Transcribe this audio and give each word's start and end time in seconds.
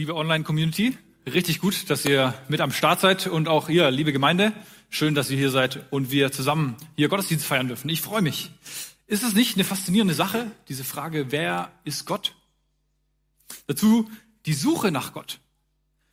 Liebe 0.00 0.14
Online-Community, 0.16 0.96
richtig 1.26 1.58
gut, 1.58 1.90
dass 1.90 2.06
ihr 2.06 2.32
mit 2.48 2.62
am 2.62 2.72
Start 2.72 3.02
seid 3.02 3.26
und 3.26 3.48
auch 3.48 3.68
ihr, 3.68 3.90
liebe 3.90 4.14
Gemeinde, 4.14 4.54
schön, 4.88 5.14
dass 5.14 5.28
ihr 5.28 5.36
hier 5.36 5.50
seid 5.50 5.92
und 5.92 6.10
wir 6.10 6.32
zusammen 6.32 6.74
hier 6.96 7.10
Gottesdienst 7.10 7.44
feiern 7.44 7.68
dürfen. 7.68 7.90
Ich 7.90 8.00
freue 8.00 8.22
mich. 8.22 8.50
Ist 9.06 9.22
es 9.22 9.34
nicht 9.34 9.56
eine 9.56 9.64
faszinierende 9.64 10.14
Sache, 10.14 10.50
diese 10.68 10.84
Frage, 10.84 11.32
wer 11.32 11.70
ist 11.84 12.06
Gott? 12.06 12.34
Dazu 13.66 14.10
die 14.46 14.54
Suche 14.54 14.90
nach 14.90 15.12
Gott. 15.12 15.38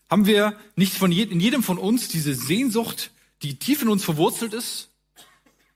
Haben 0.10 0.26
wir 0.26 0.58
nicht 0.76 0.94
von 0.94 1.10
je, 1.10 1.24
in 1.24 1.40
jedem 1.40 1.64
von 1.64 1.78
uns 1.78 2.10
diese 2.10 2.36
Sehnsucht, 2.36 3.12
die 3.42 3.56
tief 3.56 3.84
in 3.84 3.88
uns 3.88 4.04
verwurzelt 4.04 4.54
ist? 4.54 4.90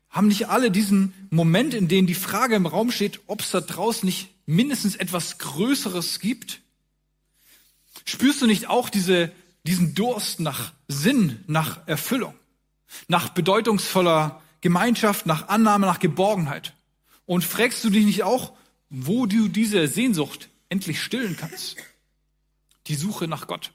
Haben 0.10 0.28
nicht 0.28 0.50
alle 0.50 0.70
diesen 0.70 1.14
Moment, 1.30 1.74
in 1.74 1.88
dem 1.88 2.08
die 2.08 2.14
Frage 2.14 2.56
im 2.56 2.66
Raum 2.66 2.92
steht, 2.92 3.22
ob 3.28 3.40
es 3.40 3.52
da 3.52 3.62
draußen 3.62 4.06
nicht 4.06 4.32
mindestens 4.46 4.98
etwas 4.98 5.38
Größeres 5.38 6.20
gibt? 6.20 6.62
Spürst 8.06 8.42
du 8.42 8.48
nicht 8.48 8.68
auch 8.68 8.90
diese, 8.90 9.32
diesen 9.64 9.94
Durst 9.94 10.40
nach 10.40 10.74
Sinn, 10.88 11.44
nach 11.48 11.88
Erfüllung, 11.88 12.34
nach 13.08 13.30
bedeutungsvoller 13.30 14.42
Gemeinschaft, 14.62 15.26
nach 15.26 15.48
Annahme, 15.48 15.88
nach 15.88 16.00
Geborgenheit? 16.00 16.74
Und 17.26 17.44
fragst 17.44 17.84
du 17.84 17.90
dich 17.90 18.06
nicht 18.06 18.24
auch, 18.24 18.54
wo 18.90 19.26
du 19.26 19.48
diese 19.48 19.88
Sehnsucht 19.88 20.50
endlich 20.70 21.02
stillen 21.02 21.38
kannst? 21.38 21.78
Die 22.88 22.96
Suche 22.96 23.28
nach 23.28 23.48
Gott. 23.48 23.72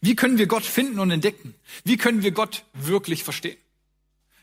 Wie 0.00 0.16
können 0.16 0.38
wir 0.38 0.46
Gott 0.46 0.64
finden 0.64 0.98
und 0.98 1.10
entdecken? 1.10 1.54
Wie 1.84 1.96
können 1.96 2.22
wir 2.22 2.30
Gott 2.30 2.64
wirklich 2.72 3.24
verstehen? 3.24 3.56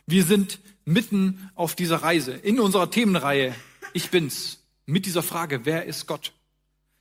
Wir 0.06 0.24
sind 0.24 0.60
mitten 0.86 1.50
auf 1.56 1.76
dieser 1.76 1.98
Reise, 1.98 2.34
in 2.34 2.60
unserer 2.60 2.90
Themenreihe 2.90 3.56
Ich 3.94 4.10
bin's, 4.10 4.60
mit 4.86 5.06
dieser 5.06 5.24
Frage, 5.24 5.66
wer 5.66 5.86
ist 5.86 6.08
Gott? 6.08 6.34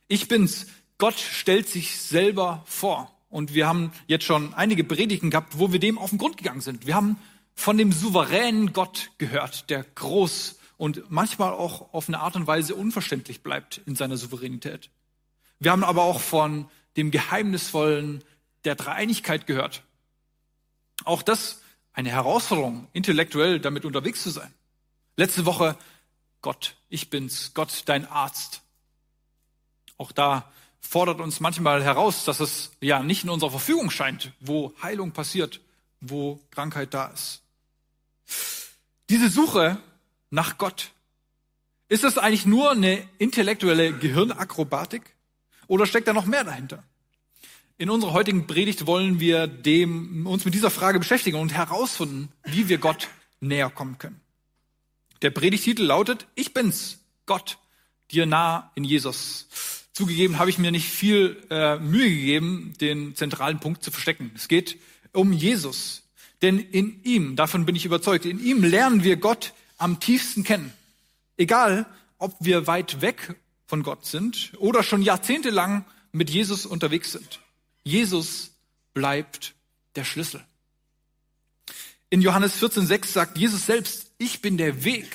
Ich 0.07 0.27
bin's, 0.27 0.67
Gott 0.97 1.19
stellt 1.19 1.67
sich 1.67 1.99
selber 1.99 2.63
vor. 2.65 3.13
Und 3.29 3.53
wir 3.53 3.67
haben 3.67 3.91
jetzt 4.07 4.25
schon 4.25 4.53
einige 4.53 4.83
Predigten 4.83 5.29
gehabt, 5.29 5.59
wo 5.59 5.71
wir 5.71 5.79
dem 5.79 5.97
auf 5.97 6.09
den 6.09 6.19
Grund 6.19 6.37
gegangen 6.37 6.61
sind. 6.61 6.87
Wir 6.87 6.95
haben 6.95 7.19
von 7.53 7.77
dem 7.77 7.91
souveränen 7.91 8.73
Gott 8.73 9.11
gehört, 9.17 9.69
der 9.69 9.83
groß 9.83 10.57
und 10.77 11.09
manchmal 11.09 11.51
auch 11.53 11.93
auf 11.93 12.07
eine 12.07 12.19
Art 12.19 12.35
und 12.35 12.47
Weise 12.47 12.75
unverständlich 12.75 13.41
bleibt 13.41 13.81
in 13.85 13.95
seiner 13.95 14.17
Souveränität. 14.17 14.89
Wir 15.59 15.71
haben 15.71 15.83
aber 15.83 16.03
auch 16.03 16.19
von 16.19 16.69
dem 16.95 17.11
geheimnisvollen 17.11 18.23
der 18.63 18.75
Dreieinigkeit 18.75 19.47
gehört. 19.47 19.83
Auch 21.03 21.21
das 21.21 21.61
eine 21.93 22.09
Herausforderung, 22.09 22.87
intellektuell 22.93 23.59
damit 23.59 23.85
unterwegs 23.85 24.21
zu 24.21 24.29
sein. 24.29 24.53
Letzte 25.15 25.45
Woche 25.45 25.75
Gott, 26.41 26.75
ich 26.89 27.09
bin's, 27.09 27.53
Gott, 27.55 27.83
dein 27.87 28.07
Arzt. 28.07 28.61
Auch 29.97 30.11
da 30.11 30.51
fordert 30.81 31.19
uns 31.19 31.39
manchmal 31.39 31.83
heraus, 31.83 32.25
dass 32.25 32.39
es 32.39 32.71
ja 32.81 33.03
nicht 33.03 33.23
in 33.23 33.29
unserer 33.29 33.51
Verfügung 33.51 33.89
scheint, 33.89 34.31
wo 34.39 34.73
Heilung 34.81 35.11
passiert, 35.11 35.59
wo 36.01 36.39
Krankheit 36.51 36.93
da 36.93 37.07
ist. 37.07 37.41
Diese 39.09 39.29
Suche 39.29 39.77
nach 40.29 40.57
Gott, 40.57 40.91
ist 41.89 42.03
das 42.03 42.17
eigentlich 42.17 42.45
nur 42.45 42.71
eine 42.71 43.07
intellektuelle 43.17 43.93
Gehirnakrobatik 43.93 45.01
oder 45.67 45.85
steckt 45.85 46.07
da 46.07 46.13
noch 46.13 46.25
mehr 46.25 46.43
dahinter? 46.43 46.83
In 47.77 47.89
unserer 47.89 48.13
heutigen 48.13 48.47
Predigt 48.47 48.87
wollen 48.87 49.19
wir 49.19 49.47
dem, 49.47 50.25
uns 50.25 50.45
mit 50.45 50.53
dieser 50.53 50.71
Frage 50.71 50.99
beschäftigen 50.99 51.37
und 51.37 51.53
herausfinden, 51.53 52.29
wie 52.43 52.69
wir 52.69 52.79
Gott 52.79 53.07
näher 53.39 53.69
kommen 53.69 53.97
können. 53.99 54.19
Der 55.21 55.29
Predigtitel 55.29 55.83
lautet, 55.83 56.27
ich 56.35 56.53
bin's, 56.53 56.99
Gott, 57.25 57.57
dir 58.11 58.25
nah 58.25 58.71
in 58.75 58.83
Jesus. 58.83 59.47
Zugegeben 59.97 60.37
habe 60.37 60.51
ich 60.51 60.59
mir 60.59 60.69
nicht 60.69 60.87
viel 60.87 61.41
äh, 61.49 61.79
Mühe 61.79 62.07
gegeben, 62.07 62.73
den 62.79 63.15
zentralen 63.15 63.59
Punkt 63.59 63.81
zu 63.81 63.89
verstecken. 63.89 64.29
Es 64.35 64.47
geht 64.47 64.77
um 65.11 65.33
Jesus. 65.33 66.03
Denn 66.43 66.59
in 66.59 67.03
ihm, 67.03 67.35
davon 67.35 67.65
bin 67.65 67.75
ich 67.75 67.83
überzeugt, 67.83 68.23
in 68.23 68.39
ihm 68.39 68.63
lernen 68.63 69.03
wir 69.03 69.15
Gott 69.15 69.53
am 69.79 69.99
tiefsten 69.99 70.43
kennen. 70.43 70.71
Egal, 71.35 71.87
ob 72.19 72.35
wir 72.39 72.67
weit 72.67 73.01
weg 73.01 73.37
von 73.65 73.81
Gott 73.81 74.05
sind 74.05 74.51
oder 74.59 74.83
schon 74.83 75.01
jahrzehntelang 75.01 75.83
mit 76.11 76.29
Jesus 76.29 76.67
unterwegs 76.67 77.13
sind. 77.13 77.39
Jesus 77.83 78.51
bleibt 78.93 79.55
der 79.95 80.03
Schlüssel. 80.03 80.45
In 82.11 82.21
Johannes 82.21 82.61
14,6 82.61 83.07
sagt 83.07 83.39
Jesus 83.39 83.65
selbst, 83.65 84.11
ich 84.19 84.43
bin 84.43 84.57
der 84.57 84.83
Weg, 84.83 85.07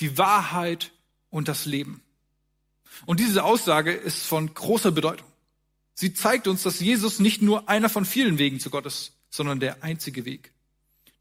die 0.00 0.16
Wahrheit 0.16 0.92
und 1.28 1.46
das 1.46 1.66
Leben. 1.66 2.00
Und 3.06 3.20
diese 3.20 3.44
Aussage 3.44 3.92
ist 3.92 4.26
von 4.26 4.52
großer 4.52 4.92
Bedeutung. 4.92 5.26
Sie 5.94 6.12
zeigt 6.12 6.48
uns, 6.48 6.62
dass 6.62 6.80
Jesus 6.80 7.20
nicht 7.20 7.42
nur 7.42 7.68
einer 7.68 7.88
von 7.88 8.04
vielen 8.04 8.38
Wegen 8.38 8.60
zu 8.60 8.70
Gott 8.70 8.86
ist, 8.86 9.12
sondern 9.30 9.60
der 9.60 9.82
einzige 9.82 10.24
Weg. 10.24 10.52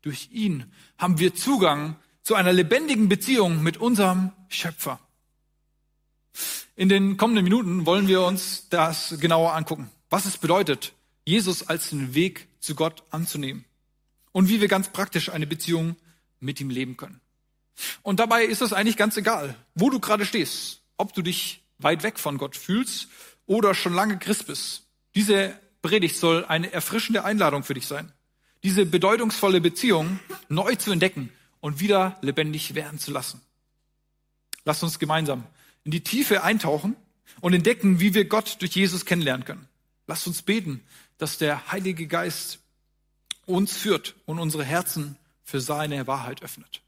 Durch 0.02 0.30
ihn 0.32 0.72
haben 0.98 1.20
wir 1.20 1.36
Zugang 1.36 1.96
zu 2.24 2.36
einer 2.36 2.54
lebendigen 2.54 3.10
Beziehung 3.10 3.62
mit 3.62 3.78
unserem 3.78 4.32
Schöpfer. 4.50 5.00
In 6.76 6.90
den 6.90 7.18
kommenden 7.18 7.44
Minuten 7.44 7.86
wollen 7.86 8.08
wir 8.08 8.24
uns 8.24 8.68
das 8.70 9.16
genauer 9.20 9.54
angucken, 9.54 9.92
was 10.10 10.26
es 10.26 10.38
bedeutet, 10.38 10.94
Jesus 11.26 11.68
als 11.68 11.90
den 11.90 12.16
Weg 12.16 12.48
zu 12.60 12.76
Gott 12.76 13.04
anzunehmen 13.12 13.66
und 14.32 14.50
wie 14.50 14.60
wir 14.60 14.68
ganz 14.68 14.90
praktisch 14.90 15.30
eine 15.30 15.48
Beziehung 15.48 15.96
mit 16.40 16.60
ihm 16.60 16.70
leben 16.70 16.98
können. 16.98 17.22
Und 18.02 18.20
dabei 18.20 18.44
ist 18.44 18.62
es 18.62 18.74
eigentlich 18.74 18.98
ganz 18.98 19.18
egal, 19.18 19.56
wo 19.76 19.90
du 19.90 20.00
gerade 20.00 20.26
stehst, 20.26 20.82
ob 20.98 21.14
du 21.14 21.22
dich 21.22 21.63
weit 21.84 22.04
weg 22.04 22.20
von 22.20 22.38
Gott 22.38 22.56
fühlst 22.56 23.08
oder 23.46 23.76
schon 23.76 23.94
lange 23.94 24.18
Christ 24.18 24.48
bist. 24.48 24.84
Diese 25.16 25.58
Predigt 25.82 26.18
soll 26.18 26.46
eine 26.46 26.72
erfrischende 26.72 27.26
Einladung 27.26 27.64
für 27.64 27.74
dich 27.74 27.88
sein, 27.88 28.12
diese 28.64 28.86
bedeutungsvolle 28.86 29.62
Beziehung 29.62 30.20
neu 30.50 30.76
zu 30.76 30.92
entdecken 30.92 31.30
und 31.60 31.80
wieder 31.80 32.18
lebendig 32.22 32.76
werden 32.76 33.00
zu 33.00 33.12
lassen. 33.12 33.42
Lass 34.66 34.82
uns 34.82 35.00
gemeinsam 35.00 35.46
in 35.84 35.92
die 35.92 36.02
Tiefe 36.02 36.44
eintauchen 36.44 36.96
und 37.42 37.54
entdecken, 37.54 38.00
wie 38.00 38.14
wir 38.14 38.26
Gott 38.26 38.62
durch 38.62 38.76
Jesus 38.76 39.06
kennenlernen 39.06 39.46
können. 39.46 39.68
Lass 40.08 40.26
uns 40.28 40.42
beten, 40.42 40.82
dass 41.18 41.38
der 41.38 41.72
Heilige 41.72 42.08
Geist 42.08 42.60
uns 43.46 43.76
führt 43.76 44.16
und 44.26 44.40
unsere 44.40 44.64
Herzen 44.64 45.18
für 45.44 45.60
seine 45.60 46.08
Wahrheit 46.08 46.42
öffnet. 46.42 46.82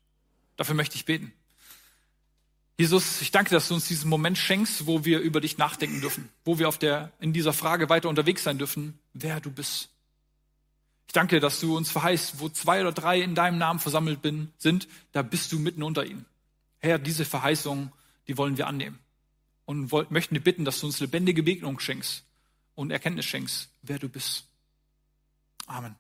Dafür 0.56 0.75
möchte 0.75 0.95
ich 0.95 1.06
beten. 1.06 1.33
Jesus, 2.78 3.22
ich 3.22 3.31
danke, 3.31 3.52
dass 3.52 3.69
du 3.69 3.74
uns 3.74 3.88
diesen 3.88 4.09
Moment 4.09 4.38
schenkst, 4.38 4.86
wo 4.86 5.06
wir 5.06 5.19
über 5.19 5.40
dich 5.40 5.58
nachdenken 5.58 6.02
dürfen, 6.02 6.30
wo 6.44 6.59
wir 6.59 6.68
auf 6.68 6.78
der, 6.78 7.12
in 7.22 7.31
dieser 7.31 7.53
Frage 7.53 7.90
weiter 7.90 8.09
unterwegs 8.09 8.44
sein 8.44 8.58
dürfen, 8.58 9.00
wer 9.13 9.40
du 9.40 9.50
bist. 9.50 9.90
Ich 11.08 11.13
danke, 11.13 11.40
dass 11.40 11.62
du 11.62 11.78
uns 11.78 11.90
verheißt, 11.90 12.40
wo 12.40 12.50
zwei 12.50 12.81
oder 12.81 12.91
drei 12.91 13.22
in 13.22 13.34
deinem 13.34 13.58
Namen 13.58 13.80
versammelt 13.80 14.22
bin, 14.22 14.52
sind, 14.58 14.90
da 15.13 15.22
bist 15.22 15.53
du 15.53 15.59
mitten 15.59 15.84
unter 15.84 16.06
ihnen. 16.06 16.25
Herr, 16.80 17.00
diese 17.00 17.24
Verheißung, 17.24 17.94
die 18.28 18.38
wollen 18.38 18.58
wir 18.58 18.68
annehmen. 18.68 19.00
Und 19.66 19.92
wollt, 19.92 20.12
möchten 20.12 20.36
dir 20.36 20.42
bitten, 20.42 20.66
dass 20.66 20.81
du 20.81 20.88
uns 20.88 21.00
lebendige 21.00 21.44
Begegnung 21.44 21.80
schenkst 21.80 22.24
und 22.75 22.92
Erkenntnis 22.92 23.25
schenkst, 23.25 23.69
wer 23.84 24.00
du 24.00 24.09
bist. 24.09 24.46
Amen. 25.66 25.96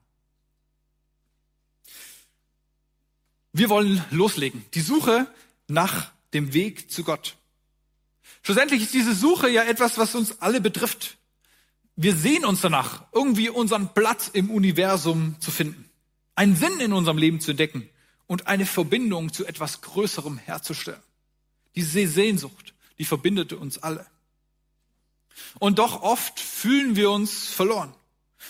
Wir 3.53 3.69
wollen 3.69 4.03
loslegen. 4.11 4.65
Die 4.73 4.81
Suche 4.81 5.33
nach 5.67 6.11
dem 6.33 6.53
Weg 6.53 6.91
zu 6.91 7.03
Gott. 7.03 7.37
Schlussendlich 8.41 8.83
ist 8.83 8.93
diese 8.93 9.15
Suche 9.15 9.49
ja 9.49 9.63
etwas, 9.63 9.97
was 9.97 10.15
uns 10.15 10.41
alle 10.41 10.61
betrifft. 10.61 11.17
Wir 11.95 12.15
sehen 12.15 12.45
uns 12.45 12.61
danach, 12.61 13.05
irgendwie 13.11 13.49
unseren 13.49 13.93
Platz 13.93 14.29
im 14.31 14.49
Universum 14.49 15.35
zu 15.39 15.51
finden, 15.51 15.89
einen 16.35 16.55
Sinn 16.55 16.79
in 16.79 16.93
unserem 16.93 17.17
Leben 17.17 17.39
zu 17.39 17.51
entdecken 17.51 17.89
und 18.27 18.47
eine 18.47 18.65
Verbindung 18.65 19.31
zu 19.31 19.45
etwas 19.45 19.81
Größerem 19.81 20.37
herzustellen. 20.37 21.01
Diese 21.75 22.07
Sehnsucht, 22.07 22.73
die 22.97 23.05
verbindet 23.05 23.53
uns 23.53 23.77
alle. 23.77 24.05
Und 25.59 25.79
doch 25.79 26.01
oft 26.01 26.39
fühlen 26.39 26.95
wir 26.95 27.11
uns 27.11 27.47
verloren 27.47 27.93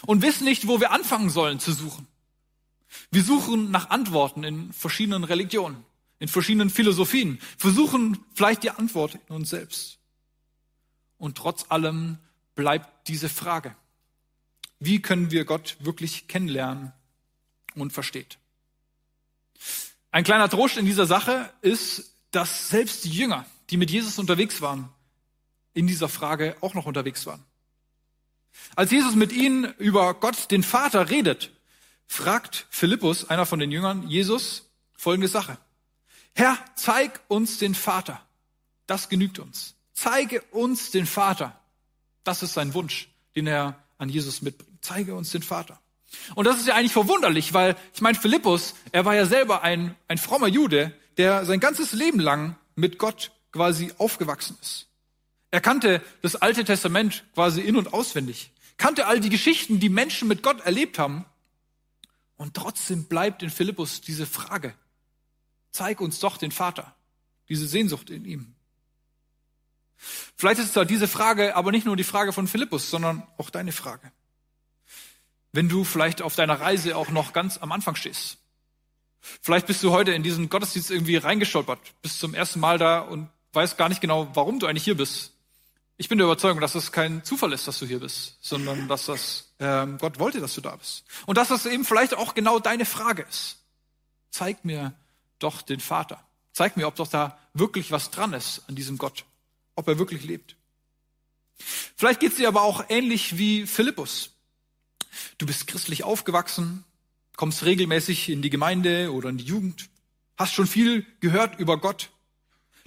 und 0.05 0.21
wissen 0.21 0.45
nicht, 0.45 0.67
wo 0.67 0.79
wir 0.79 0.91
anfangen 0.91 1.29
sollen 1.29 1.59
zu 1.59 1.73
suchen. 1.73 2.07
Wir 3.11 3.23
suchen 3.23 3.71
nach 3.71 3.89
Antworten 3.89 4.43
in 4.43 4.73
verschiedenen 4.73 5.23
Religionen 5.23 5.83
in 6.19 6.27
verschiedenen 6.27 6.69
Philosophien, 6.69 7.39
versuchen 7.57 8.23
vielleicht 8.33 8.63
die 8.63 8.71
Antwort 8.71 9.19
in 9.27 9.35
uns 9.35 9.49
selbst. 9.49 9.99
Und 11.17 11.37
trotz 11.37 11.65
allem 11.69 12.17
bleibt 12.55 13.07
diese 13.07 13.29
Frage. 13.29 13.75
Wie 14.79 15.01
können 15.01 15.31
wir 15.31 15.45
Gott 15.45 15.77
wirklich 15.79 16.27
kennenlernen 16.27 16.93
und 17.75 17.93
versteht? 17.93 18.37
Ein 20.11 20.23
kleiner 20.23 20.49
Trost 20.49 20.77
in 20.77 20.85
dieser 20.85 21.05
Sache 21.05 21.51
ist, 21.61 22.15
dass 22.31 22.69
selbst 22.69 23.05
die 23.05 23.11
Jünger, 23.11 23.45
die 23.69 23.77
mit 23.77 23.91
Jesus 23.91 24.19
unterwegs 24.19 24.61
waren, 24.61 24.89
in 25.73 25.87
dieser 25.87 26.09
Frage 26.09 26.55
auch 26.61 26.73
noch 26.73 26.85
unterwegs 26.85 27.25
waren. 27.25 27.43
Als 28.75 28.91
Jesus 28.91 29.15
mit 29.15 29.33
ihnen 29.33 29.73
über 29.77 30.13
Gott, 30.13 30.51
den 30.51 30.63
Vater, 30.63 31.09
redet, 31.09 31.51
fragt 32.07 32.67
Philippus, 32.69 33.29
einer 33.29 33.45
von 33.45 33.59
den 33.59 33.71
Jüngern, 33.71 34.07
Jesus 34.07 34.69
folgende 34.95 35.27
Sache. 35.27 35.57
Herr, 36.35 36.57
zeig 36.75 37.21
uns 37.29 37.57
den 37.57 37.73
Vater. 37.73 38.21
Das 38.87 39.09
genügt 39.09 39.39
uns. 39.39 39.75
Zeige 39.93 40.41
uns 40.51 40.91
den 40.91 41.05
Vater. 41.05 41.59
Das 42.23 42.43
ist 42.43 42.53
sein 42.53 42.73
Wunsch, 42.73 43.09
den 43.35 43.47
er 43.47 43.81
an 43.97 44.09
Jesus 44.09 44.41
mitbringt. 44.41 44.83
Zeige 44.83 45.15
uns 45.15 45.31
den 45.31 45.41
Vater. 45.41 45.79
Und 46.35 46.45
das 46.45 46.57
ist 46.57 46.67
ja 46.67 46.75
eigentlich 46.75 46.91
verwunderlich, 46.91 47.53
weil 47.53 47.75
ich 47.93 48.01
meine, 48.01 48.17
Philippus, 48.17 48.75
er 48.91 49.05
war 49.05 49.15
ja 49.15 49.25
selber 49.25 49.63
ein, 49.63 49.95
ein 50.07 50.17
frommer 50.17 50.47
Jude, 50.47 50.93
der 51.17 51.45
sein 51.45 51.59
ganzes 51.59 51.93
Leben 51.93 52.19
lang 52.19 52.55
mit 52.75 52.97
Gott 52.97 53.31
quasi 53.51 53.93
aufgewachsen 53.97 54.57
ist. 54.61 54.87
Er 55.51 55.61
kannte 55.61 56.01
das 56.21 56.35
Alte 56.35 56.65
Testament 56.65 57.23
quasi 57.33 57.61
in 57.61 57.77
und 57.77 57.93
auswendig, 57.93 58.51
kannte 58.75 59.07
all 59.07 59.21
die 59.21 59.29
Geschichten, 59.29 59.79
die 59.79 59.89
Menschen 59.89 60.27
mit 60.27 60.43
Gott 60.43 60.65
erlebt 60.65 60.99
haben. 60.99 61.25
Und 62.35 62.53
trotzdem 62.53 63.05
bleibt 63.05 63.41
in 63.43 63.49
Philippus 63.49 64.01
diese 64.01 64.25
Frage, 64.25 64.73
zeig 65.75 66.01
uns 66.01 66.19
doch 66.19 66.37
den 66.37 66.51
Vater, 66.51 66.95
diese 67.49 67.67
Sehnsucht 67.67 68.09
in 68.09 68.25
ihm. 68.25 68.55
Vielleicht 70.35 70.59
ist 70.59 70.73
zwar 70.73 70.85
diese 70.85 71.07
Frage 71.07 71.55
aber 71.55 71.71
nicht 71.71 71.85
nur 71.85 71.95
die 71.95 72.03
Frage 72.03 72.33
von 72.33 72.47
Philippus, 72.47 72.89
sondern 72.89 73.23
auch 73.37 73.49
deine 73.49 73.71
Frage. 73.71 74.11
Wenn 75.51 75.69
du 75.69 75.83
vielleicht 75.83 76.21
auf 76.21 76.35
deiner 76.35 76.59
Reise 76.59 76.97
auch 76.97 77.09
noch 77.09 77.33
ganz 77.33 77.57
am 77.57 77.71
Anfang 77.71 77.95
stehst. 77.95 78.37
Vielleicht 79.41 79.67
bist 79.67 79.81
du 79.81 79.91
heute 79.91 80.11
in 80.11 80.21
diesen 80.21 80.49
Gottesdienst 80.49 80.91
irgendwie 80.91 81.15
reingestolpert, 81.15 81.79
bist 82.01 82.19
zum 82.19 82.33
ersten 82.33 82.59
Mal 82.59 82.77
da 82.77 82.99
und 82.99 83.29
weißt 83.53 83.77
gar 83.77 83.89
nicht 83.89 84.01
genau, 84.01 84.29
warum 84.35 84.59
du 84.59 84.67
eigentlich 84.67 84.83
hier 84.83 84.97
bist. 84.97 85.31
Ich 85.97 86.09
bin 86.09 86.17
der 86.17 86.25
Überzeugung, 86.25 86.59
dass 86.59 86.75
es 86.75 86.91
kein 86.91 87.23
Zufall 87.23 87.53
ist, 87.53 87.67
dass 87.67 87.79
du 87.79 87.85
hier 87.85 88.01
bist, 88.01 88.37
sondern 88.41 88.87
dass 88.89 89.05
das 89.05 89.53
ähm, 89.59 89.97
Gott 89.97 90.19
wollte, 90.19 90.41
dass 90.41 90.53
du 90.53 90.61
da 90.61 90.75
bist. 90.75 91.05
Und 91.25 91.37
dass 91.37 91.47
das 91.47 91.65
eben 91.65 91.85
vielleicht 91.85 92.13
auch 92.13 92.35
genau 92.35 92.59
deine 92.59 92.85
Frage 92.85 93.25
ist. 93.27 93.63
Zeig 94.29 94.65
mir 94.65 94.93
doch 95.39 95.61
den 95.61 95.79
Vater. 95.79 96.25
Zeig 96.53 96.77
mir, 96.77 96.87
ob 96.87 96.95
doch 96.95 97.07
da 97.07 97.37
wirklich 97.53 97.91
was 97.91 98.11
dran 98.11 98.33
ist 98.33 98.63
an 98.67 98.75
diesem 98.75 98.97
Gott 98.97 99.25
ob 99.75 99.87
er 99.87 99.99
wirklich 99.99 100.23
lebt. 100.23 100.55
Vielleicht 101.95 102.19
geht 102.19 102.31
es 102.31 102.37
dir 102.37 102.47
aber 102.47 102.63
auch 102.63 102.85
ähnlich 102.89 103.37
wie 103.37 103.67
Philippus. 103.67 104.31
Du 105.37 105.45
bist 105.45 105.67
christlich 105.67 106.03
aufgewachsen, 106.03 106.83
kommst 107.35 107.63
regelmäßig 107.63 108.29
in 108.29 108.41
die 108.41 108.49
Gemeinde 108.49 109.13
oder 109.13 109.29
in 109.29 109.37
die 109.37 109.45
Jugend, 109.45 109.89
hast 110.37 110.53
schon 110.53 110.67
viel 110.67 111.05
gehört 111.19 111.59
über 111.59 111.79
Gott. 111.79 112.11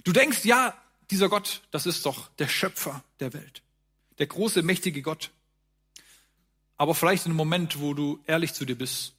Du 0.03 0.11
denkst, 0.11 0.45
ja, 0.45 0.75
dieser 1.09 1.29
Gott, 1.29 1.61
das 1.71 1.85
ist 1.85 2.05
doch 2.05 2.29
der 2.35 2.47
Schöpfer 2.47 3.03
der 3.19 3.33
Welt, 3.33 3.63
der 4.19 4.27
große, 4.27 4.61
mächtige 4.61 5.01
Gott. 5.01 5.31
Aber 6.77 6.93
vielleicht 6.95 7.25
in 7.25 7.31
einem 7.31 7.37
Moment, 7.37 7.79
wo 7.79 7.93
du 7.93 8.19
ehrlich 8.25 8.53
zu 8.53 8.65
dir 8.65 8.77
bist, 8.77 9.13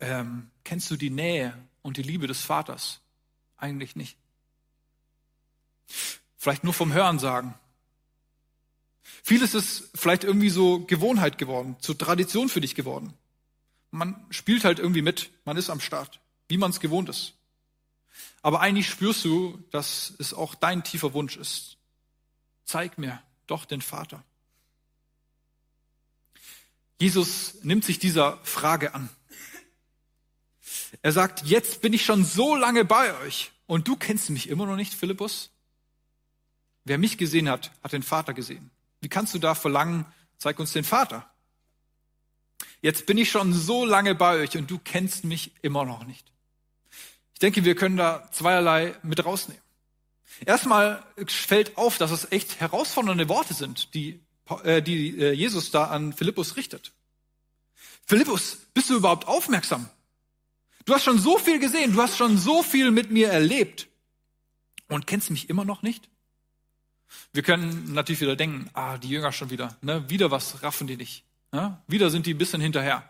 ähm, 0.00 0.50
kennst 0.64 0.90
du 0.90 0.96
die 0.96 1.10
Nähe 1.10 1.56
und 1.82 1.96
die 1.96 2.02
Liebe 2.02 2.26
des 2.26 2.40
Vaters 2.42 3.00
eigentlich 3.56 3.96
nicht. 3.96 4.16
Vielleicht 6.36 6.64
nur 6.64 6.74
vom 6.74 6.92
Hören 6.92 7.18
sagen. 7.18 7.54
Vieles 9.22 9.54
ist 9.54 9.90
vielleicht 9.94 10.24
irgendwie 10.24 10.50
so 10.50 10.80
Gewohnheit 10.84 11.38
geworden, 11.38 11.76
zur 11.80 11.96
Tradition 11.96 12.48
für 12.48 12.60
dich 12.60 12.74
geworden. 12.74 13.12
Man 13.90 14.26
spielt 14.30 14.64
halt 14.64 14.78
irgendwie 14.78 15.02
mit, 15.02 15.30
man 15.44 15.56
ist 15.56 15.70
am 15.70 15.80
Start, 15.80 16.20
wie 16.48 16.56
man 16.56 16.70
es 16.70 16.80
gewohnt 16.80 17.08
ist. 17.08 17.34
Aber 18.42 18.60
eigentlich 18.60 18.88
spürst 18.88 19.24
du, 19.24 19.62
dass 19.70 20.14
es 20.18 20.34
auch 20.34 20.54
dein 20.54 20.82
tiefer 20.82 21.14
Wunsch 21.14 21.36
ist. 21.36 21.76
Zeig 22.64 22.98
mir 22.98 23.22
doch 23.46 23.64
den 23.64 23.82
Vater. 23.82 24.24
Jesus 26.98 27.62
nimmt 27.62 27.84
sich 27.84 27.98
dieser 27.98 28.38
Frage 28.44 28.94
an. 28.94 29.08
Er 31.02 31.12
sagt, 31.12 31.42
jetzt 31.44 31.80
bin 31.82 31.92
ich 31.92 32.04
schon 32.04 32.24
so 32.24 32.54
lange 32.54 32.84
bei 32.84 33.14
euch 33.20 33.50
und 33.66 33.88
du 33.88 33.96
kennst 33.96 34.30
mich 34.30 34.48
immer 34.48 34.66
noch 34.66 34.76
nicht, 34.76 34.94
Philippus? 34.94 35.50
Wer 36.84 36.98
mich 36.98 37.18
gesehen 37.18 37.48
hat, 37.48 37.72
hat 37.82 37.92
den 37.92 38.02
Vater 38.04 38.34
gesehen. 38.34 38.70
Wie 39.00 39.08
kannst 39.08 39.34
du 39.34 39.38
da 39.38 39.54
verlangen, 39.54 40.06
zeig 40.38 40.58
uns 40.60 40.72
den 40.72 40.84
Vater? 40.84 41.28
Jetzt 42.80 43.06
bin 43.06 43.18
ich 43.18 43.30
schon 43.30 43.52
so 43.52 43.84
lange 43.84 44.14
bei 44.14 44.40
euch 44.40 44.56
und 44.56 44.70
du 44.70 44.78
kennst 44.78 45.24
mich 45.24 45.52
immer 45.62 45.84
noch 45.84 46.04
nicht. 46.04 46.32
Ich 47.34 47.40
denke, 47.40 47.64
wir 47.64 47.74
können 47.74 47.96
da 47.96 48.28
zweierlei 48.30 48.94
mit 49.02 49.24
rausnehmen. 49.24 49.62
Erstmal 50.46 51.04
fällt 51.26 51.76
auf, 51.76 51.98
dass 51.98 52.10
es 52.12 52.30
echt 52.30 52.60
herausfordernde 52.60 53.28
Worte 53.28 53.54
sind, 53.54 53.94
die, 53.94 54.20
äh, 54.62 54.80
die 54.82 55.18
äh, 55.18 55.32
Jesus 55.32 55.70
da 55.70 55.84
an 55.84 56.12
Philippus 56.12 56.56
richtet. 56.56 56.92
Philippus, 58.06 58.58
bist 58.74 58.90
du 58.90 58.96
überhaupt 58.96 59.26
aufmerksam? 59.26 59.88
Du 60.84 60.94
hast 60.94 61.04
schon 61.04 61.18
so 61.18 61.38
viel 61.38 61.58
gesehen, 61.58 61.92
du 61.92 62.02
hast 62.02 62.16
schon 62.16 62.38
so 62.38 62.62
viel 62.62 62.90
mit 62.90 63.10
mir 63.10 63.28
erlebt 63.28 63.88
und 64.88 65.06
kennst 65.06 65.30
mich 65.30 65.48
immer 65.48 65.64
noch 65.64 65.82
nicht? 65.82 66.08
Wir 67.32 67.42
können 67.42 67.92
natürlich 67.92 68.20
wieder 68.20 68.36
denken, 68.36 68.70
ah, 68.72 68.98
die 68.98 69.08
Jünger 69.08 69.32
schon 69.32 69.50
wieder, 69.50 69.76
ne? 69.82 70.08
wieder 70.08 70.30
was 70.30 70.62
raffen 70.62 70.86
die 70.86 70.96
nicht. 70.96 71.24
Ne? 71.52 71.78
Wieder 71.86 72.10
sind 72.10 72.26
die 72.26 72.34
ein 72.34 72.38
bisschen 72.38 72.60
hinterher. 72.60 73.08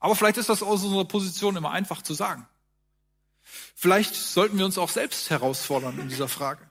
Aber 0.00 0.16
vielleicht 0.16 0.38
ist 0.38 0.48
das 0.48 0.62
aus 0.62 0.82
unserer 0.82 1.04
Position 1.04 1.56
immer 1.56 1.70
einfach 1.70 2.02
zu 2.02 2.14
sagen. 2.14 2.46
Vielleicht 3.74 4.14
sollten 4.14 4.58
wir 4.58 4.64
uns 4.64 4.78
auch 4.78 4.88
selbst 4.88 5.30
herausfordern 5.30 5.98
in 5.98 6.08
dieser 6.08 6.28
Frage. 6.28 6.68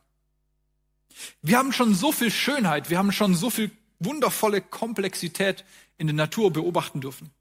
Wir 1.41 1.57
haben 1.57 1.73
schon 1.73 1.95
so 1.95 2.11
viel 2.11 2.31
Schönheit, 2.31 2.89
wir 2.89 2.97
haben 2.97 3.11
schon 3.11 3.35
so 3.35 3.49
viel 3.49 3.71
wundervolle 3.99 4.61
Komplexität 4.61 5.65
in 5.97 6.07
der 6.07 6.15
Natur 6.15 6.51
beobachten 6.53 7.01
dürfen 7.01 7.31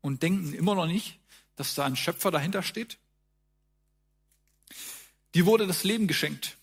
und 0.00 0.22
denken 0.22 0.54
immer 0.54 0.74
noch 0.74 0.86
nicht, 0.86 1.18
dass 1.56 1.74
da 1.74 1.84
ein 1.84 1.96
Schöpfer 1.96 2.30
dahinter 2.30 2.62
steht. 2.62 2.98
Die 5.34 5.44
wurde 5.44 5.66
das 5.66 5.84
Leben 5.84 6.06
geschenkt 6.06 6.56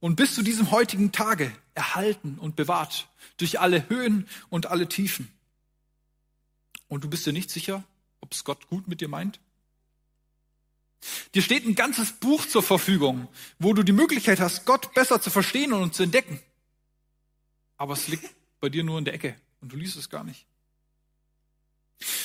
und 0.00 0.16
bis 0.16 0.34
zu 0.34 0.42
diesem 0.42 0.70
heutigen 0.70 1.12
Tage 1.12 1.52
erhalten 1.74 2.38
und 2.38 2.56
bewahrt 2.56 3.08
durch 3.36 3.60
alle 3.60 3.88
Höhen 3.88 4.28
und 4.48 4.66
alle 4.66 4.88
Tiefen. 4.88 5.30
Und 6.88 7.04
du 7.04 7.08
bist 7.08 7.24
dir 7.24 7.32
nicht 7.32 7.50
sicher, 7.50 7.84
ob 8.20 8.32
es 8.32 8.44
Gott 8.44 8.66
gut 8.68 8.88
mit 8.88 9.00
dir 9.00 9.08
meint? 9.08 9.38
Dir 11.34 11.42
steht 11.42 11.64
ein 11.64 11.74
ganzes 11.74 12.12
Buch 12.12 12.46
zur 12.46 12.62
Verfügung, 12.62 13.28
wo 13.58 13.72
du 13.72 13.82
die 13.82 13.92
Möglichkeit 13.92 14.40
hast, 14.40 14.66
Gott 14.66 14.92
besser 14.94 15.20
zu 15.20 15.30
verstehen 15.30 15.72
und 15.72 15.94
zu 15.94 16.02
entdecken. 16.02 16.40
Aber 17.76 17.94
es 17.94 18.08
liegt 18.08 18.28
bei 18.60 18.68
dir 18.68 18.84
nur 18.84 18.98
in 18.98 19.04
der 19.04 19.14
Ecke 19.14 19.36
und 19.60 19.72
du 19.72 19.76
liest 19.76 19.96
es 19.96 20.10
gar 20.10 20.24
nicht. 20.24 20.44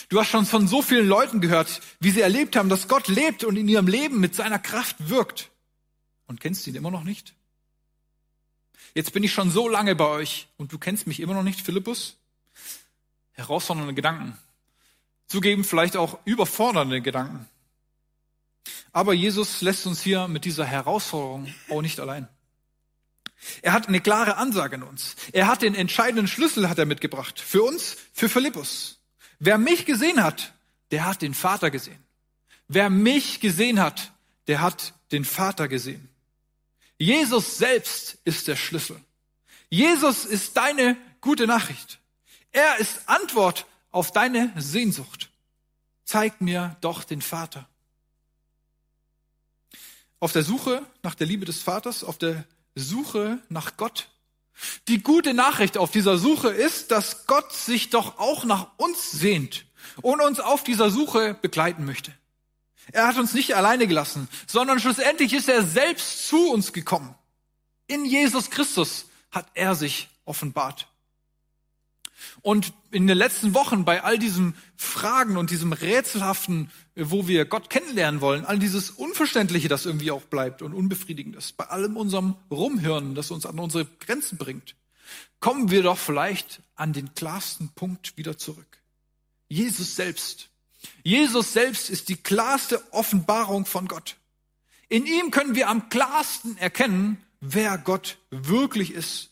Du 0.09 0.19
hast 0.19 0.29
schon 0.29 0.45
von 0.45 0.67
so 0.67 0.81
vielen 0.81 1.07
Leuten 1.07 1.41
gehört, 1.41 1.81
wie 1.99 2.11
sie 2.11 2.21
erlebt 2.21 2.55
haben, 2.55 2.69
dass 2.69 2.87
Gott 2.87 3.07
lebt 3.07 3.43
und 3.43 3.57
in 3.57 3.67
ihrem 3.67 3.87
Leben 3.87 4.19
mit 4.19 4.35
seiner 4.35 4.59
Kraft 4.59 5.09
wirkt 5.09 5.51
und 6.27 6.39
kennst 6.39 6.65
ihn 6.67 6.75
immer 6.75 6.91
noch 6.91 7.03
nicht? 7.03 7.33
Jetzt 8.93 9.11
bin 9.13 9.23
ich 9.23 9.33
schon 9.33 9.51
so 9.51 9.67
lange 9.67 9.95
bei 9.95 10.05
euch 10.05 10.47
und 10.57 10.71
du 10.71 10.77
kennst 10.77 11.07
mich 11.07 11.19
immer 11.19 11.33
noch 11.33 11.43
nicht, 11.43 11.61
Philippus? 11.61 12.17
Herausfordernde 13.33 13.93
Gedanken. 13.93 14.37
Zugeben 15.27 15.63
vielleicht 15.63 15.97
auch 15.97 16.19
überfordernde 16.23 17.01
Gedanken. 17.01 17.49
Aber 18.93 19.13
Jesus 19.13 19.61
lässt 19.61 19.85
uns 19.85 20.01
hier 20.01 20.27
mit 20.29 20.45
dieser 20.45 20.65
Herausforderung 20.65 21.53
auch 21.69 21.81
nicht 21.81 21.99
allein. 21.99 22.29
Er 23.61 23.73
hat 23.73 23.87
eine 23.87 23.99
klare 23.99 24.37
Ansage 24.37 24.75
an 24.75 24.83
uns. 24.83 25.15
Er 25.33 25.47
hat 25.47 25.61
den 25.61 25.75
entscheidenden 25.75 26.27
Schlüssel 26.27 26.69
hat 26.69 26.79
er 26.79 26.85
mitgebracht. 26.85 27.39
Für 27.39 27.63
uns, 27.63 27.97
für 28.13 28.29
Philippus. 28.29 28.94
Wer 29.39 29.57
mich 29.57 29.85
gesehen 29.85 30.23
hat, 30.23 30.53
der 30.91 31.05
hat 31.05 31.21
den 31.21 31.33
Vater 31.33 31.71
gesehen. 31.71 32.03
Wer 32.67 32.89
mich 32.89 33.39
gesehen 33.39 33.79
hat, 33.79 34.11
der 34.47 34.61
hat 34.61 34.93
den 35.11 35.25
Vater 35.25 35.67
gesehen. 35.67 36.09
Jesus 36.97 37.57
selbst 37.57 38.17
ist 38.23 38.47
der 38.47 38.55
Schlüssel. 38.55 38.99
Jesus 39.69 40.25
ist 40.25 40.55
deine 40.55 40.97
gute 41.21 41.47
Nachricht. 41.47 41.99
Er 42.51 42.77
ist 42.77 43.07
Antwort 43.07 43.65
auf 43.91 44.11
deine 44.11 44.53
Sehnsucht. 44.55 45.29
Zeig 46.05 46.39
mir 46.39 46.77
doch 46.81 47.03
den 47.03 47.21
Vater. 47.21 47.67
Auf 50.19 50.31
der 50.31 50.43
Suche 50.43 50.85
nach 51.03 51.15
der 51.15 51.27
Liebe 51.27 51.45
des 51.45 51.61
Vaters, 51.61 52.03
auf 52.03 52.17
der 52.17 52.45
Suche 52.75 53.39
nach 53.49 53.75
Gott. 53.77 54.09
Die 54.87 55.01
gute 55.01 55.33
Nachricht 55.33 55.77
auf 55.77 55.91
dieser 55.91 56.17
Suche 56.17 56.49
ist, 56.49 56.91
dass 56.91 57.27
Gott 57.27 57.53
sich 57.53 57.89
doch 57.89 58.19
auch 58.19 58.45
nach 58.45 58.67
uns 58.77 59.11
sehnt 59.11 59.65
und 60.01 60.21
uns 60.21 60.39
auf 60.39 60.63
dieser 60.63 60.89
Suche 60.89 61.33
begleiten 61.33 61.85
möchte. 61.85 62.13
Er 62.91 63.07
hat 63.07 63.17
uns 63.17 63.33
nicht 63.33 63.55
alleine 63.55 63.87
gelassen, 63.87 64.27
sondern 64.47 64.79
schlussendlich 64.79 65.33
ist 65.33 65.49
er 65.49 65.63
selbst 65.63 66.27
zu 66.27 66.51
uns 66.51 66.71
gekommen. 66.71 67.15
In 67.87 68.05
Jesus 68.05 68.49
Christus 68.49 69.05
hat 69.31 69.47
er 69.53 69.75
sich 69.75 70.07
offenbart. 70.25 70.87
Und 72.41 72.73
in 72.91 73.07
den 73.07 73.17
letzten 73.17 73.53
Wochen 73.53 73.85
bei 73.85 74.03
all 74.03 74.19
diesen 74.19 74.55
Fragen 74.75 75.37
und 75.37 75.49
diesem 75.49 75.73
Rätselhaften, 75.73 76.71
wo 76.95 77.27
wir 77.27 77.45
Gott 77.45 77.69
kennenlernen 77.69 78.21
wollen, 78.21 78.45
all 78.45 78.59
dieses 78.59 78.91
Unverständliche, 78.91 79.67
das 79.67 79.85
irgendwie 79.85 80.11
auch 80.11 80.23
bleibt 80.23 80.61
und 80.61 80.73
unbefriedigend 80.73 81.35
ist, 81.35 81.57
bei 81.57 81.65
allem 81.65 81.97
unserem 81.97 82.35
Rumhören, 82.51 83.15
das 83.15 83.31
uns 83.31 83.45
an 83.45 83.59
unsere 83.59 83.85
Grenzen 83.99 84.37
bringt, 84.37 84.75
kommen 85.39 85.71
wir 85.71 85.83
doch 85.83 85.97
vielleicht 85.97 86.61
an 86.75 86.93
den 86.93 87.13
klarsten 87.13 87.69
Punkt 87.69 88.17
wieder 88.17 88.37
zurück. 88.37 88.79
Jesus 89.47 89.95
selbst 89.95 90.49
Jesus 91.03 91.53
selbst 91.53 91.89
ist 91.89 92.09
die 92.09 92.15
klarste 92.15 92.81
Offenbarung 92.91 93.65
von 93.65 93.87
Gott. 93.87 94.17
In 94.89 95.05
ihm 95.05 95.31
können 95.31 95.55
wir 95.55 95.69
am 95.69 95.89
klarsten 95.89 96.57
erkennen, 96.57 97.17
wer 97.41 97.77
Gott 97.77 98.17
wirklich 98.29 98.93
ist, 98.93 99.31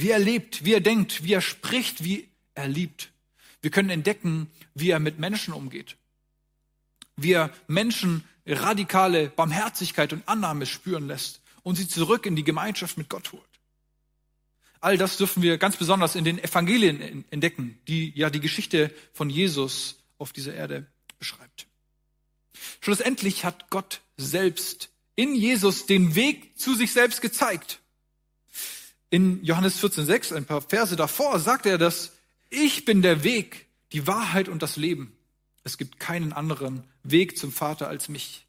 wie 0.00 0.10
er 0.10 0.18
lebt, 0.18 0.64
wie 0.64 0.74
er 0.74 0.80
denkt, 0.80 1.24
wie 1.24 1.32
er 1.32 1.40
spricht, 1.40 2.04
wie 2.04 2.28
er 2.54 2.68
liebt. 2.68 3.10
Wir 3.62 3.70
können 3.70 3.90
entdecken, 3.90 4.50
wie 4.74 4.90
er 4.90 5.00
mit 5.00 5.18
Menschen 5.18 5.54
umgeht, 5.54 5.96
wie 7.16 7.32
er 7.32 7.52
Menschen 7.66 8.24
radikale 8.46 9.28
Barmherzigkeit 9.30 10.12
und 10.12 10.28
Annahme 10.28 10.66
spüren 10.66 11.06
lässt 11.06 11.40
und 11.62 11.76
sie 11.76 11.88
zurück 11.88 12.26
in 12.26 12.36
die 12.36 12.44
Gemeinschaft 12.44 12.98
mit 12.98 13.08
Gott 13.08 13.32
holt. 13.32 13.42
All 14.80 14.98
das 14.98 15.16
dürfen 15.16 15.42
wir 15.42 15.58
ganz 15.58 15.76
besonders 15.76 16.14
in 16.14 16.24
den 16.24 16.38
Evangelien 16.38 17.24
entdecken, 17.30 17.78
die 17.88 18.12
ja 18.14 18.30
die 18.30 18.40
Geschichte 18.40 18.94
von 19.12 19.30
Jesus 19.30 19.96
auf 20.18 20.32
dieser 20.32 20.54
Erde 20.54 20.86
beschreibt. 21.18 21.66
Schlussendlich 22.80 23.44
hat 23.44 23.70
Gott 23.70 24.00
selbst 24.16 24.90
in 25.16 25.34
Jesus 25.34 25.86
den 25.86 26.14
Weg 26.14 26.58
zu 26.58 26.74
sich 26.74 26.92
selbst 26.92 27.22
gezeigt. 27.22 27.80
In 29.10 29.44
Johannes 29.44 29.82
14,6, 29.82 30.34
ein 30.34 30.44
paar 30.44 30.60
Verse 30.60 30.96
davor, 30.96 31.38
sagt 31.38 31.66
er, 31.66 31.78
dass 31.78 32.12
ich 32.50 32.84
bin 32.84 33.02
der 33.02 33.22
Weg, 33.24 33.66
die 33.92 34.06
Wahrheit 34.06 34.48
und 34.48 34.62
das 34.62 34.76
Leben. 34.76 35.16
Es 35.64 35.78
gibt 35.78 36.00
keinen 36.00 36.32
anderen 36.32 36.84
Weg 37.02 37.38
zum 37.38 37.52
Vater 37.52 37.88
als 37.88 38.08
mich. 38.08 38.46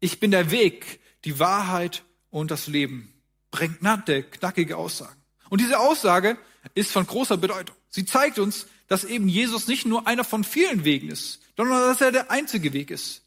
Ich 0.00 0.20
bin 0.20 0.30
der 0.30 0.50
Weg, 0.50 1.00
die 1.24 1.38
Wahrheit 1.38 2.04
und 2.30 2.50
das 2.50 2.66
Leben. 2.66 3.12
Prägnante, 3.50 4.22
knackige 4.22 4.76
Aussagen. 4.76 5.20
Und 5.48 5.60
diese 5.60 5.78
Aussage 5.78 6.38
ist 6.74 6.92
von 6.92 7.06
großer 7.06 7.36
Bedeutung. 7.36 7.76
Sie 7.88 8.04
zeigt 8.04 8.38
uns, 8.38 8.66
dass 8.88 9.04
eben 9.04 9.28
Jesus 9.28 9.66
nicht 9.66 9.86
nur 9.86 10.06
einer 10.06 10.24
von 10.24 10.44
vielen 10.44 10.84
Wegen 10.84 11.08
ist, 11.08 11.40
sondern 11.56 11.80
dass 11.80 12.00
er 12.00 12.12
der 12.12 12.30
einzige 12.30 12.72
Weg 12.72 12.90
ist. 12.90 13.22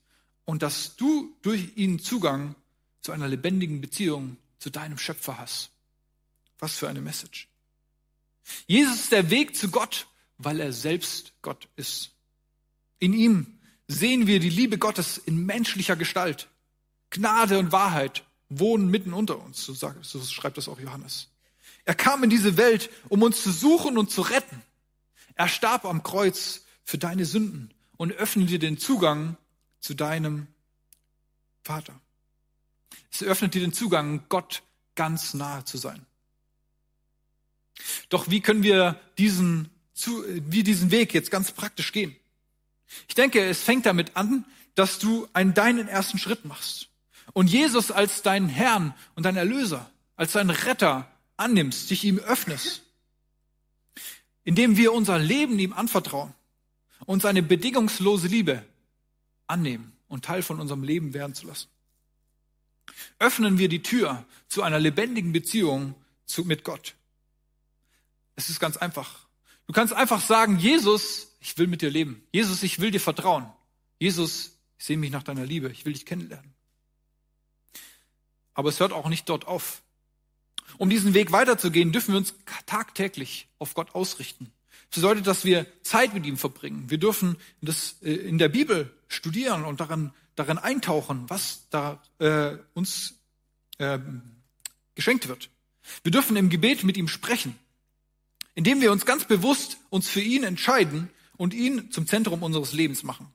Und 0.45 0.63
dass 0.63 0.95
du 0.95 1.35
durch 1.41 1.75
ihn 1.75 1.99
Zugang 1.99 2.55
zu 3.01 3.11
einer 3.11 3.27
lebendigen 3.27 3.81
Beziehung 3.81 4.37
zu 4.57 4.69
deinem 4.69 4.97
Schöpfer 4.97 5.37
hast. 5.37 5.71
Was 6.59 6.77
für 6.77 6.89
eine 6.89 7.01
Message. 7.01 7.47
Jesus 8.67 8.95
ist 8.95 9.11
der 9.11 9.29
Weg 9.29 9.55
zu 9.55 9.69
Gott, 9.69 10.07
weil 10.37 10.59
er 10.59 10.73
selbst 10.73 11.33
Gott 11.41 11.67
ist. 11.75 12.11
In 12.99 13.13
ihm 13.13 13.59
sehen 13.87 14.27
wir 14.27 14.39
die 14.39 14.49
Liebe 14.49 14.77
Gottes 14.77 15.17
in 15.17 15.45
menschlicher 15.45 15.95
Gestalt. 15.95 16.47
Gnade 17.09 17.57
und 17.59 17.71
Wahrheit 17.71 18.23
wohnen 18.49 18.89
mitten 18.89 19.13
unter 19.13 19.39
uns, 19.39 19.63
so, 19.63 19.73
sagt, 19.73 20.03
so 20.05 20.21
schreibt 20.23 20.57
das 20.57 20.67
auch 20.67 20.79
Johannes. 20.79 21.29
Er 21.85 21.95
kam 21.95 22.23
in 22.23 22.29
diese 22.29 22.57
Welt, 22.57 22.89
um 23.09 23.23
uns 23.23 23.41
zu 23.41 23.51
suchen 23.51 23.97
und 23.97 24.11
zu 24.11 24.21
retten. 24.21 24.61
Er 25.35 25.47
starb 25.47 25.85
am 25.85 26.03
Kreuz 26.03 26.65
für 26.83 26.97
deine 26.97 27.25
Sünden 27.25 27.73
und 27.97 28.11
öffnet 28.13 28.49
dir 28.49 28.59
den 28.59 28.77
Zugang 28.77 29.37
zu 29.79 29.93
deinem 29.93 30.47
Vater. 31.63 31.99
Es 33.11 33.23
öffnet 33.23 33.53
dir 33.53 33.61
den 33.61 33.73
Zugang, 33.73 34.23
Gott 34.29 34.63
ganz 34.95 35.33
nahe 35.33 35.63
zu 35.65 35.77
sein. 35.77 36.05
Doch 38.09 38.29
wie 38.29 38.41
können 38.41 38.63
wir 38.63 38.99
diesen, 39.17 39.69
wie 40.27 40.63
diesen 40.63 40.91
Weg 40.91 41.13
jetzt 41.13 41.31
ganz 41.31 41.51
praktisch 41.51 41.91
gehen? 41.91 42.15
Ich 43.07 43.15
denke, 43.15 43.43
es 43.43 43.61
fängt 43.61 43.85
damit 43.85 44.15
an, 44.15 44.45
dass 44.75 44.99
du 44.99 45.27
einen 45.33 45.53
deinen 45.53 45.87
ersten 45.87 46.17
Schritt 46.17 46.45
machst 46.45 46.89
und 47.33 47.47
Jesus 47.47 47.91
als 47.91 48.21
deinen 48.21 48.49
Herrn 48.49 48.93
und 49.15 49.23
deinen 49.23 49.37
Erlöser, 49.37 49.89
als 50.15 50.33
deinen 50.33 50.49
Retter 50.49 51.11
annimmst, 51.37 51.89
dich 51.89 52.03
ihm 52.03 52.19
öffnest, 52.19 52.83
indem 54.43 54.77
wir 54.77 54.93
unser 54.93 55.19
Leben 55.19 55.59
ihm 55.59 55.73
anvertrauen 55.73 56.33
und 57.05 57.21
seine 57.21 57.43
bedingungslose 57.43 58.27
Liebe 58.27 58.63
annehmen 59.47 59.93
und 60.07 60.25
Teil 60.25 60.41
von 60.41 60.59
unserem 60.59 60.83
Leben 60.83 61.13
werden 61.13 61.33
zu 61.33 61.47
lassen. 61.47 61.69
Öffnen 63.19 63.57
wir 63.57 63.69
die 63.69 63.83
Tür 63.83 64.25
zu 64.47 64.63
einer 64.63 64.79
lebendigen 64.79 65.31
Beziehung 65.31 65.95
zu, 66.25 66.45
mit 66.45 66.63
Gott. 66.63 66.95
Es 68.39 68.49
ist 68.49 68.61
ganz 68.61 68.77
einfach. 68.77 69.27
Du 69.67 69.73
kannst 69.73 69.91
einfach 69.93 70.21
sagen, 70.21 70.59
Jesus, 70.59 71.35
ich 71.41 71.57
will 71.57 71.67
mit 71.67 71.81
dir 71.81 71.89
leben. 71.89 72.23
Jesus, 72.31 72.63
ich 72.63 72.79
will 72.79 72.89
dir 72.89 73.01
vertrauen. 73.01 73.45
Jesus, 73.99 74.57
ich 74.77 74.85
sehe 74.85 74.95
mich 74.95 75.11
nach 75.11 75.23
deiner 75.23 75.45
Liebe. 75.45 75.69
Ich 75.71 75.83
will 75.83 75.91
dich 75.91 76.05
kennenlernen. 76.05 76.53
Aber 78.53 78.69
es 78.69 78.79
hört 78.79 78.93
auch 78.93 79.09
nicht 79.09 79.27
dort 79.27 79.45
auf. 79.45 79.81
Um 80.77 80.89
diesen 80.89 81.13
Weg 81.13 81.33
weiterzugehen, 81.33 81.91
dürfen 81.91 82.13
wir 82.13 82.17
uns 82.17 82.33
tagtäglich 82.65 83.49
auf 83.57 83.73
Gott 83.73 83.93
ausrichten. 83.93 84.53
Das 84.89 85.01
bedeutet, 85.01 85.27
dass 85.27 85.43
wir 85.43 85.65
Zeit 85.83 86.13
mit 86.13 86.25
ihm 86.25 86.37
verbringen. 86.37 86.89
Wir 86.89 86.97
dürfen 86.97 87.35
das 87.59 87.97
äh, 88.03 88.13
in 88.13 88.37
der 88.37 88.47
Bibel 88.47 88.89
studieren 89.09 89.65
und 89.65 89.81
daran, 89.81 90.13
darin 90.35 90.57
eintauchen, 90.57 91.29
was 91.29 91.67
da 91.71 92.01
äh, 92.19 92.55
uns 92.73 93.15
äh, 93.79 93.99
geschenkt 94.95 95.27
wird. 95.27 95.49
Wir 96.03 96.13
dürfen 96.13 96.37
im 96.37 96.49
Gebet 96.49 96.85
mit 96.85 96.95
ihm 96.95 97.09
sprechen, 97.09 97.59
indem 98.55 98.81
wir 98.81 98.91
uns 98.91 99.05
ganz 99.05 99.25
bewusst 99.25 99.77
uns 99.89 100.09
für 100.09 100.21
ihn 100.21 100.43
entscheiden 100.43 101.09
und 101.37 101.53
ihn 101.53 101.91
zum 101.91 102.07
Zentrum 102.07 102.43
unseres 102.43 102.73
Lebens 102.73 103.03
machen. 103.03 103.27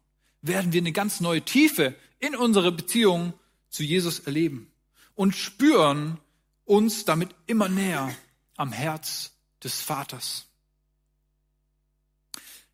Werden 0.43 0.73
wir 0.73 0.81
eine 0.81 0.93
ganz 0.93 1.21
neue 1.21 1.43
Tiefe 1.43 1.95
in 2.19 2.37
unsere 2.37 2.73
Beziehung 2.73 3.33
zu 3.71 3.83
Jesus 3.83 4.21
erleben 4.21 4.71
und 5.15 5.35
spüren 5.35 6.19
uns 6.65 7.05
damit 7.05 7.35
immer 7.47 7.69
näher 7.69 8.15
am 8.57 8.73
Herz 8.73 9.33
des 9.63 9.81
Vaters. 9.81 10.47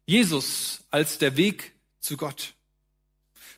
Jesus 0.07 0.83
als 0.91 1.19
der 1.19 1.37
Weg 1.37 1.73
zu 2.01 2.17
Gott. 2.17 2.55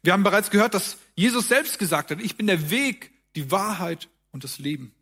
Wir 0.02 0.12
haben 0.12 0.24
bereits 0.24 0.50
gehört, 0.50 0.74
dass 0.74 0.98
Jesus 1.14 1.48
selbst 1.48 1.78
gesagt 1.78 2.10
hat, 2.10 2.20
ich 2.20 2.36
bin 2.36 2.46
der 2.46 2.70
Weg, 2.70 3.12
die 3.36 3.50
Wahrheit 3.50 4.08
und 4.32 4.44
das 4.44 4.58
Leben. 4.58 4.94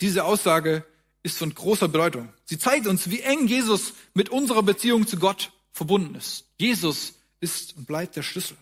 Diese 0.00 0.24
Aussage 0.24 0.84
ist 1.22 1.38
von 1.38 1.54
großer 1.54 1.88
Bedeutung. 1.88 2.28
Sie 2.44 2.58
zeigt 2.58 2.86
uns, 2.86 3.10
wie 3.10 3.20
eng 3.20 3.46
Jesus 3.46 3.94
mit 4.14 4.28
unserer 4.28 4.62
Beziehung 4.62 5.06
zu 5.06 5.18
Gott 5.18 5.52
verbunden 5.72 6.14
ist. 6.14 6.44
Jesus 6.58 7.14
ist 7.40 7.76
und 7.76 7.86
bleibt 7.86 8.16
der 8.16 8.22
Schlüssel. 8.22 8.56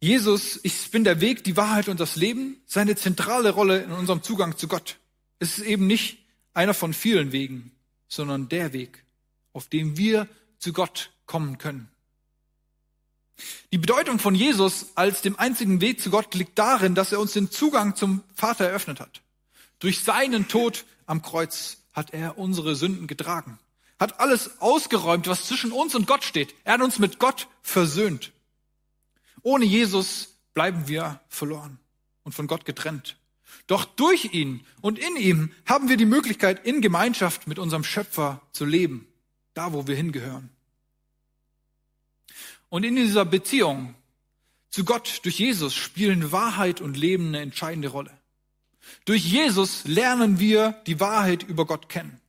Jesus, 0.00 0.60
ich 0.62 0.90
bin 0.90 1.04
der 1.04 1.20
Weg, 1.20 1.44
die 1.44 1.56
Wahrheit 1.56 1.88
und 1.88 2.00
das 2.00 2.16
Leben, 2.16 2.60
seine 2.66 2.96
zentrale 2.96 3.50
Rolle 3.50 3.82
in 3.82 3.92
unserem 3.92 4.22
Zugang 4.22 4.56
zu 4.56 4.68
Gott. 4.68 4.98
Es 5.38 5.58
ist 5.58 5.64
eben 5.64 5.86
nicht 5.86 6.18
einer 6.54 6.74
von 6.74 6.94
vielen 6.94 7.32
Wegen, 7.32 7.72
sondern 8.08 8.48
der 8.48 8.72
Weg, 8.72 9.04
auf 9.52 9.68
dem 9.68 9.96
wir 9.96 10.28
zu 10.58 10.72
Gott 10.72 11.10
kommen 11.26 11.58
können. 11.58 11.90
Die 13.72 13.78
Bedeutung 13.78 14.18
von 14.18 14.34
Jesus 14.34 14.86
als 14.94 15.22
dem 15.22 15.38
einzigen 15.38 15.80
Weg 15.80 16.00
zu 16.00 16.10
Gott 16.10 16.34
liegt 16.34 16.58
darin, 16.58 16.94
dass 16.94 17.12
er 17.12 17.20
uns 17.20 17.32
den 17.32 17.50
Zugang 17.50 17.96
zum 17.96 18.22
Vater 18.34 18.66
eröffnet 18.66 19.00
hat. 19.00 19.22
Durch 19.78 20.02
seinen 20.02 20.48
Tod 20.48 20.84
am 21.06 21.22
Kreuz 21.22 21.78
hat 21.92 22.12
er 22.12 22.38
unsere 22.38 22.76
Sünden 22.76 23.06
getragen, 23.06 23.58
hat 23.98 24.20
alles 24.20 24.60
ausgeräumt, 24.60 25.26
was 25.26 25.46
zwischen 25.46 25.72
uns 25.72 25.94
und 25.94 26.06
Gott 26.06 26.24
steht. 26.24 26.54
Er 26.64 26.74
hat 26.74 26.82
uns 26.82 26.98
mit 26.98 27.18
Gott 27.18 27.48
versöhnt. 27.62 28.32
Ohne 29.42 29.64
Jesus 29.64 30.36
bleiben 30.54 30.88
wir 30.88 31.20
verloren 31.28 31.78
und 32.24 32.34
von 32.34 32.46
Gott 32.46 32.64
getrennt. 32.64 33.16
Doch 33.66 33.84
durch 33.84 34.32
ihn 34.32 34.64
und 34.80 34.98
in 34.98 35.16
ihm 35.16 35.52
haben 35.64 35.88
wir 35.88 35.96
die 35.96 36.04
Möglichkeit, 36.04 36.66
in 36.66 36.80
Gemeinschaft 36.80 37.46
mit 37.46 37.58
unserem 37.58 37.84
Schöpfer 37.84 38.42
zu 38.52 38.64
leben, 38.64 39.06
da 39.54 39.72
wo 39.72 39.86
wir 39.86 39.96
hingehören. 39.96 40.50
Und 42.68 42.84
in 42.84 42.96
dieser 42.96 43.24
Beziehung 43.24 43.94
zu 44.70 44.84
Gott 44.84 45.20
durch 45.24 45.38
Jesus 45.38 45.74
spielen 45.74 46.32
Wahrheit 46.32 46.80
und 46.80 46.96
Leben 46.96 47.28
eine 47.28 47.40
entscheidende 47.40 47.88
Rolle. 47.88 48.10
Durch 49.04 49.24
Jesus 49.24 49.84
lernen 49.84 50.38
wir 50.38 50.72
die 50.86 51.00
Wahrheit 51.00 51.42
über 51.42 51.66
Gott 51.66 51.88
kennen. 51.88 52.20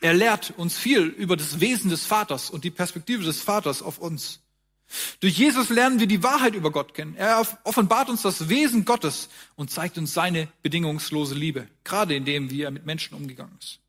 Er 0.00 0.14
lehrt 0.14 0.52
uns 0.56 0.78
viel 0.78 1.02
über 1.02 1.36
das 1.36 1.60
Wesen 1.60 1.90
des 1.90 2.06
Vaters 2.06 2.50
und 2.50 2.64
die 2.64 2.70
Perspektive 2.70 3.24
des 3.24 3.40
Vaters 3.40 3.82
auf 3.82 3.98
uns. 3.98 4.40
Durch 5.20 5.36
Jesus 5.36 5.68
lernen 5.68 6.00
wir 6.00 6.06
die 6.06 6.22
Wahrheit 6.22 6.54
über 6.54 6.70
Gott 6.70 6.94
kennen. 6.94 7.14
Er 7.16 7.46
offenbart 7.64 8.08
uns 8.08 8.22
das 8.22 8.48
Wesen 8.48 8.84
Gottes 8.84 9.28
und 9.56 9.70
zeigt 9.70 9.98
uns 9.98 10.14
seine 10.14 10.48
bedingungslose 10.62 11.34
Liebe, 11.34 11.68
gerade 11.84 12.14
indem 12.14 12.50
wie 12.50 12.62
er 12.62 12.70
mit 12.70 12.86
Menschen 12.86 13.14
umgegangen 13.14 13.56
ist. 13.60 13.80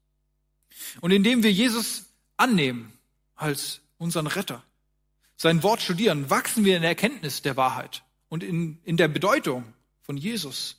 Und 0.99 1.11
indem 1.11 1.43
wir 1.43 1.51
Jesus 1.51 2.05
annehmen 2.37 2.91
als 3.35 3.81
unseren 3.97 4.27
Retter, 4.27 4.63
sein 5.37 5.63
Wort 5.63 5.81
studieren, 5.81 6.29
wachsen 6.29 6.65
wir 6.65 6.75
in 6.75 6.81
der 6.81 6.91
Erkenntnis 6.91 7.41
der 7.41 7.55
Wahrheit 7.55 8.03
und 8.27 8.43
in, 8.43 8.79
in 8.83 8.97
der 8.97 9.07
Bedeutung 9.07 9.63
von 10.01 10.17
Jesus. 10.17 10.78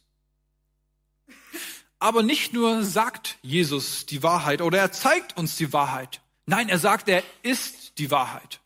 Aber 2.01 2.23
nicht 2.23 2.55
nur 2.55 2.83
sagt 2.83 3.37
Jesus 3.43 4.07
die 4.07 4.23
Wahrheit 4.23 4.63
oder 4.63 4.79
er 4.79 4.91
zeigt 4.91 5.37
uns 5.37 5.57
die 5.57 5.73
Wahrheit. 5.73 6.21
Nein, 6.47 6.69
er 6.69 6.79
sagt, 6.79 7.09
er 7.09 7.23
ist 7.43 7.99
die 7.99 8.11
Wahrheit. 8.11 8.59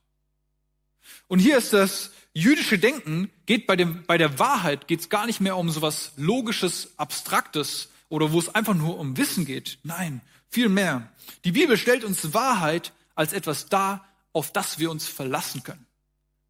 Und 1.27 1.41
hier 1.41 1.59
ist 1.59 1.73
das 1.73 2.13
jüdische 2.33 2.79
Denken, 2.79 3.31
geht 3.47 3.67
bei, 3.67 3.75
dem, 3.77 4.05
bei 4.07 4.19
der 4.19 4.39
Wahrheit 4.39 4.87
geht 4.87 5.01
es 5.01 5.09
gar 5.09 5.27
nicht 5.27 5.41
mehr 5.41 5.57
um 5.57 5.69
sowas 5.69 6.13
Logisches, 6.17 6.93
Abstraktes 6.97 7.89
oder 8.09 8.33
wo 8.33 8.39
es 8.39 8.55
einfach 8.55 8.75
nur 8.75 8.99
um 8.99 9.17
Wissen 9.17 9.45
geht. 9.45 9.79
Nein, 9.83 10.21
viel 10.49 10.69
mehr. 10.69 11.11
Die 11.45 11.53
Bibel 11.53 11.77
stellt 11.77 12.05
uns 12.05 12.35
Wahrheit 12.35 12.93
als 13.17 13.33
etwas 13.33 13.69
dar, 13.69 14.07
auf 14.33 14.53
das 14.53 14.79
wir 14.79 14.91
uns 14.91 15.09
verlassen 15.09 15.65
können. 15.65 15.87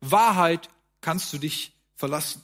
Wahrheit 0.01 0.69
kannst 1.01 1.33
du 1.33 1.39
dich 1.39 1.73
verlassen. 1.97 2.43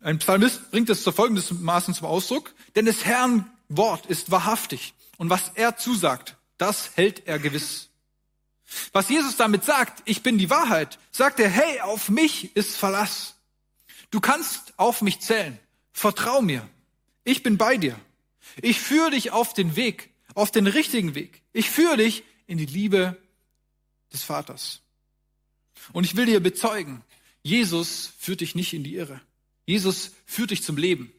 Ein 0.00 0.18
Psalmist 0.18 0.70
bringt 0.70 0.88
es 0.88 1.02
zur 1.02 1.12
folgendermaßen 1.12 1.94
zum 1.94 2.06
Ausdruck, 2.06 2.54
denn 2.74 2.86
des 2.86 3.04
Herrn 3.04 3.50
Wort 3.68 4.06
ist 4.06 4.30
wahrhaftig 4.30 4.94
und 5.18 5.28
was 5.28 5.52
er 5.54 5.76
zusagt, 5.76 6.36
das 6.56 6.96
hält 6.96 7.26
er 7.26 7.38
gewiss. 7.38 7.88
Was 8.92 9.08
Jesus 9.08 9.36
damit 9.36 9.64
sagt, 9.64 10.02
ich 10.06 10.22
bin 10.22 10.38
die 10.38 10.50
Wahrheit, 10.50 10.98
sagt 11.10 11.40
er, 11.40 11.48
hey, 11.48 11.80
auf 11.80 12.08
mich 12.08 12.56
ist 12.56 12.76
Verlass. 12.76 13.34
Du 14.10 14.20
kannst 14.20 14.74
auf 14.78 15.02
mich 15.02 15.20
zählen. 15.20 15.58
Vertrau 15.92 16.40
mir. 16.40 16.68
Ich 17.24 17.42
bin 17.42 17.58
bei 17.58 17.76
dir. 17.76 17.98
Ich 18.62 18.80
führe 18.80 19.10
dich 19.10 19.32
auf 19.32 19.54
den 19.54 19.76
Weg, 19.76 20.10
auf 20.34 20.50
den 20.50 20.66
richtigen 20.66 21.14
Weg. 21.14 21.42
Ich 21.52 21.68
führe 21.68 21.96
dich 21.96 22.24
in 22.46 22.58
die 22.58 22.66
Liebe 22.66 23.16
des 24.12 24.22
Vaters. 24.22 24.80
Und 25.92 26.04
ich 26.04 26.16
will 26.16 26.26
dir 26.26 26.40
bezeugen, 26.40 27.02
Jesus 27.42 28.12
führt 28.18 28.40
dich 28.40 28.54
nicht 28.54 28.72
in 28.72 28.84
die 28.84 28.94
Irre. 28.94 29.20
Jesus 29.70 30.10
führt 30.26 30.50
dich 30.50 30.64
zum 30.64 30.76
Leben. 30.76 31.12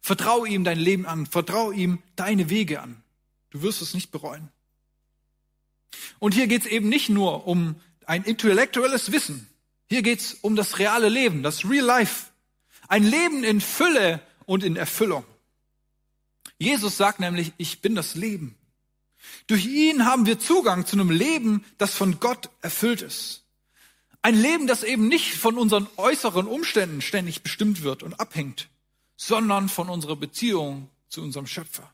Vertrau 0.00 0.46
ihm 0.46 0.64
dein 0.64 0.78
Leben 0.78 1.04
an. 1.04 1.26
Vertrau 1.26 1.70
ihm 1.70 2.02
deine 2.16 2.48
Wege 2.48 2.80
an. 2.80 3.02
Du 3.50 3.60
wirst 3.60 3.82
es 3.82 3.92
nicht 3.92 4.10
bereuen. 4.10 4.48
Und 6.18 6.32
hier 6.32 6.46
geht 6.46 6.62
es 6.62 6.66
eben 6.66 6.88
nicht 6.88 7.10
nur 7.10 7.46
um 7.46 7.76
ein 8.06 8.24
intellektuelles 8.24 9.12
Wissen. 9.12 9.46
Hier 9.86 10.00
geht 10.00 10.20
es 10.20 10.34
um 10.34 10.56
das 10.56 10.78
reale 10.78 11.10
Leben, 11.10 11.42
das 11.42 11.68
Real 11.68 11.84
Life. 11.84 12.30
Ein 12.88 13.04
Leben 13.04 13.44
in 13.44 13.60
Fülle 13.60 14.22
und 14.46 14.64
in 14.64 14.76
Erfüllung. 14.76 15.26
Jesus 16.56 16.96
sagt 16.96 17.20
nämlich, 17.20 17.52
ich 17.58 17.82
bin 17.82 17.94
das 17.94 18.14
Leben. 18.14 18.56
Durch 19.46 19.66
ihn 19.66 20.06
haben 20.06 20.24
wir 20.24 20.38
Zugang 20.38 20.86
zu 20.86 20.96
einem 20.96 21.10
Leben, 21.10 21.66
das 21.76 21.94
von 21.94 22.18
Gott 22.18 22.48
erfüllt 22.62 23.02
ist. 23.02 23.43
Ein 24.24 24.40
Leben, 24.40 24.66
das 24.66 24.84
eben 24.84 25.06
nicht 25.06 25.34
von 25.34 25.58
unseren 25.58 25.86
äußeren 25.98 26.46
Umständen 26.46 27.02
ständig 27.02 27.42
bestimmt 27.42 27.82
wird 27.82 28.02
und 28.02 28.18
abhängt, 28.18 28.70
sondern 29.18 29.68
von 29.68 29.90
unserer 29.90 30.16
Beziehung 30.16 30.88
zu 31.08 31.20
unserem 31.20 31.46
Schöpfer. 31.46 31.92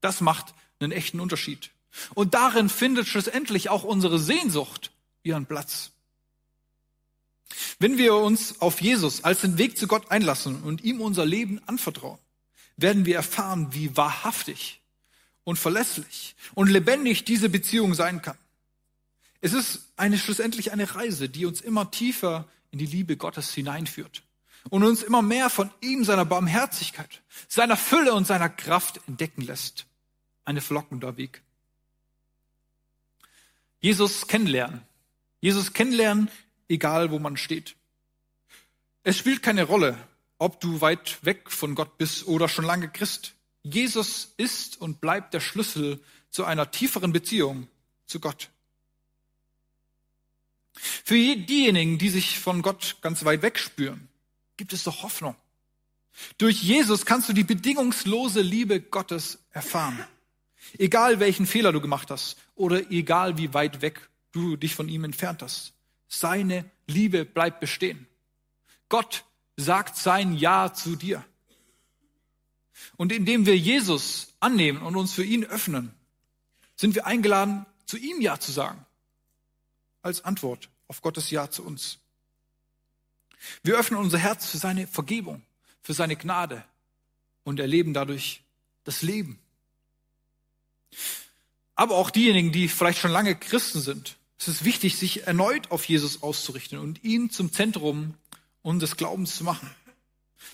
Das 0.00 0.22
macht 0.22 0.54
einen 0.80 0.90
echten 0.90 1.20
Unterschied. 1.20 1.68
Und 2.14 2.32
darin 2.32 2.70
findet 2.70 3.08
schlussendlich 3.08 3.68
auch 3.68 3.84
unsere 3.84 4.18
Sehnsucht 4.18 4.90
ihren 5.22 5.44
Platz. 5.44 5.90
Wenn 7.78 7.98
wir 7.98 8.14
uns 8.14 8.62
auf 8.62 8.80
Jesus 8.80 9.22
als 9.22 9.42
den 9.42 9.58
Weg 9.58 9.76
zu 9.76 9.88
Gott 9.88 10.10
einlassen 10.10 10.62
und 10.62 10.82
ihm 10.82 11.02
unser 11.02 11.26
Leben 11.26 11.60
anvertrauen, 11.66 12.20
werden 12.78 13.04
wir 13.04 13.16
erfahren, 13.16 13.68
wie 13.72 13.94
wahrhaftig 13.98 14.80
und 15.44 15.58
verlässlich 15.58 16.36
und 16.54 16.70
lebendig 16.70 17.24
diese 17.24 17.50
Beziehung 17.50 17.92
sein 17.92 18.22
kann. 18.22 18.38
Es 19.42 19.52
ist 19.52 19.92
eine, 19.96 20.18
schlussendlich 20.18 20.72
eine 20.72 20.94
Reise, 20.94 21.28
die 21.28 21.46
uns 21.46 21.60
immer 21.60 21.90
tiefer 21.90 22.48
in 22.70 22.78
die 22.78 22.86
Liebe 22.86 23.16
Gottes 23.16 23.52
hineinführt 23.52 24.22
und 24.70 24.84
uns 24.84 25.02
immer 25.02 25.20
mehr 25.20 25.50
von 25.50 25.70
ihm, 25.80 26.04
seiner 26.04 26.24
Barmherzigkeit, 26.24 27.22
seiner 27.48 27.76
Fülle 27.76 28.14
und 28.14 28.24
seiner 28.24 28.48
Kraft 28.48 29.00
entdecken 29.08 29.42
lässt. 29.42 29.86
Eine 30.44 30.60
verlockender 30.60 31.16
Weg. 31.16 31.42
Jesus 33.80 34.28
kennenlernen. 34.28 34.82
Jesus 35.40 35.72
kennenlernen, 35.72 36.30
egal 36.68 37.10
wo 37.10 37.18
man 37.18 37.36
steht. 37.36 37.74
Es 39.02 39.18
spielt 39.18 39.42
keine 39.42 39.64
Rolle, 39.64 39.98
ob 40.38 40.60
du 40.60 40.80
weit 40.80 41.18
weg 41.24 41.50
von 41.50 41.74
Gott 41.74 41.98
bist 41.98 42.28
oder 42.28 42.48
schon 42.48 42.64
lange 42.64 42.88
Christ. 42.88 43.34
Jesus 43.64 44.34
ist 44.36 44.80
und 44.80 45.00
bleibt 45.00 45.34
der 45.34 45.40
Schlüssel 45.40 46.00
zu 46.30 46.44
einer 46.44 46.70
tieferen 46.70 47.12
Beziehung 47.12 47.66
zu 48.06 48.20
Gott. 48.20 48.50
Für 50.74 51.14
diejenigen, 51.14 51.98
die 51.98 52.08
sich 52.08 52.38
von 52.38 52.62
Gott 52.62 52.96
ganz 53.02 53.24
weit 53.24 53.42
weg 53.42 53.58
spüren, 53.58 54.08
gibt 54.56 54.72
es 54.72 54.84
doch 54.84 55.02
Hoffnung. 55.02 55.36
Durch 56.38 56.62
Jesus 56.62 57.06
kannst 57.06 57.28
du 57.28 57.32
die 57.32 57.44
bedingungslose 57.44 58.40
Liebe 58.40 58.80
Gottes 58.80 59.38
erfahren. 59.50 60.04
Egal 60.78 61.20
welchen 61.20 61.46
Fehler 61.46 61.72
du 61.72 61.80
gemacht 61.80 62.10
hast 62.10 62.36
oder 62.54 62.90
egal 62.90 63.38
wie 63.38 63.52
weit 63.54 63.82
weg 63.82 64.08
du 64.32 64.56
dich 64.56 64.74
von 64.74 64.88
ihm 64.88 65.04
entfernt 65.04 65.42
hast. 65.42 65.72
Seine 66.08 66.70
Liebe 66.86 67.24
bleibt 67.24 67.60
bestehen. 67.60 68.06
Gott 68.88 69.24
sagt 69.56 69.96
sein 69.96 70.34
Ja 70.34 70.72
zu 70.72 70.96
dir. 70.96 71.24
Und 72.96 73.12
indem 73.12 73.46
wir 73.46 73.56
Jesus 73.56 74.34
annehmen 74.40 74.82
und 74.82 74.96
uns 74.96 75.12
für 75.12 75.24
ihn 75.24 75.44
öffnen, 75.44 75.94
sind 76.76 76.94
wir 76.94 77.06
eingeladen, 77.06 77.66
zu 77.86 77.96
ihm 77.96 78.20
Ja 78.20 78.38
zu 78.38 78.52
sagen. 78.52 78.84
Als 80.02 80.24
Antwort 80.24 80.68
auf 80.88 81.00
Gottes 81.00 81.30
Ja 81.30 81.50
zu 81.50 81.64
uns. 81.64 81.98
Wir 83.62 83.78
öffnen 83.78 83.98
unser 83.98 84.18
Herz 84.18 84.46
für 84.46 84.58
seine 84.58 84.86
Vergebung, 84.86 85.42
für 85.82 85.94
seine 85.94 86.16
Gnade 86.16 86.64
und 87.44 87.60
erleben 87.60 87.94
dadurch 87.94 88.42
das 88.84 89.02
Leben. 89.02 89.38
Aber 91.74 91.96
auch 91.96 92.10
diejenigen, 92.10 92.52
die 92.52 92.68
vielleicht 92.68 92.98
schon 92.98 93.10
lange 93.10 93.34
Christen 93.34 93.80
sind, 93.80 94.16
es 94.38 94.48
ist 94.48 94.64
wichtig, 94.64 94.96
sich 94.96 95.26
erneut 95.26 95.70
auf 95.70 95.84
Jesus 95.84 96.22
auszurichten 96.22 96.78
und 96.78 97.02
ihn 97.04 97.30
zum 97.30 97.52
Zentrum 97.52 98.14
unseres 98.62 98.96
Glaubens 98.96 99.36
zu 99.36 99.44
machen. 99.44 99.70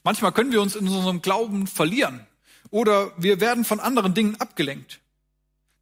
Manchmal 0.04 0.32
können 0.32 0.52
wir 0.52 0.62
uns 0.62 0.76
in 0.76 0.86
unserem 0.86 1.22
Glauben 1.22 1.66
verlieren 1.66 2.26
oder 2.70 3.12
wir 3.16 3.40
werden 3.40 3.64
von 3.64 3.80
anderen 3.80 4.14
Dingen 4.14 4.36
abgelenkt. 4.36 5.00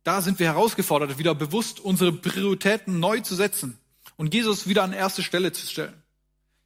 Da 0.07 0.23
sind 0.23 0.39
wir 0.39 0.47
herausgefordert, 0.47 1.19
wieder 1.19 1.35
bewusst 1.35 1.81
unsere 1.81 2.13
Prioritäten 2.13 3.01
neu 3.01 3.19
zu 3.19 3.35
setzen 3.35 3.77
und 4.17 4.35
Jesus 4.35 4.69
wieder 4.69 4.85
an 4.85 4.93
erste 4.93 5.25
Stelle 5.25 5.51
zu 5.51 5.67
stellen. 5.67 6.01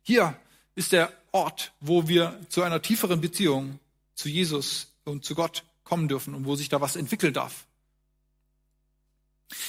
Hier 0.02 0.36
ist 0.74 0.92
der 0.92 1.10
Ort, 1.32 1.72
wo 1.80 2.06
wir 2.06 2.38
zu 2.50 2.62
einer 2.62 2.82
tieferen 2.82 3.22
Beziehung 3.22 3.80
zu 4.14 4.28
Jesus 4.28 4.88
und 5.04 5.24
zu 5.24 5.34
Gott 5.34 5.64
kommen 5.84 6.06
dürfen 6.06 6.34
und 6.34 6.44
wo 6.44 6.54
sich 6.54 6.68
da 6.68 6.82
was 6.82 6.96
entwickeln 6.96 7.32
darf. 7.32 7.64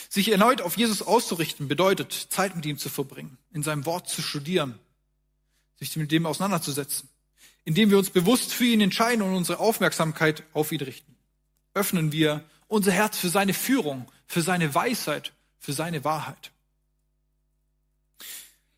Sich 0.10 0.30
erneut 0.30 0.62
auf 0.62 0.76
Jesus 0.76 1.02
auszurichten 1.02 1.70
bedeutet, 1.70 2.12
Zeit 2.12 2.58
mit 2.58 2.66
ihm 2.66 2.78
zu 2.78 2.90
verbringen, 2.90 3.38
in 3.54 3.64
seinem 3.64 3.86
Wort 3.86 4.10
zu 4.10 4.22
studieren, 4.22 4.78
sich 5.78 5.96
mit 5.96 6.12
dem 6.12 6.26
auseinanderzusetzen, 6.26 7.08
indem 7.64 7.90
wir 7.90 8.00
uns 8.00 8.10
bewusst 8.10 8.52
für 8.52 8.66
ihn 8.66 8.82
entscheiden 8.82 9.22
und 9.22 9.34
unsere 9.34 9.60
Aufmerksamkeit 9.60 10.44
auf 10.52 10.74
ihn 10.74 10.82
richten. 10.82 11.16
Öffnen 11.74 12.12
wir 12.12 12.44
unser 12.72 12.94
Herz 12.94 13.18
für 13.18 13.28
seine 13.28 13.54
Führung, 13.54 14.10
für 14.28 14.42
seine 14.42 14.74
Weisheit, 14.74 15.34
für 15.60 15.74
seine 15.74 16.06
Wahrheit. 16.06 16.52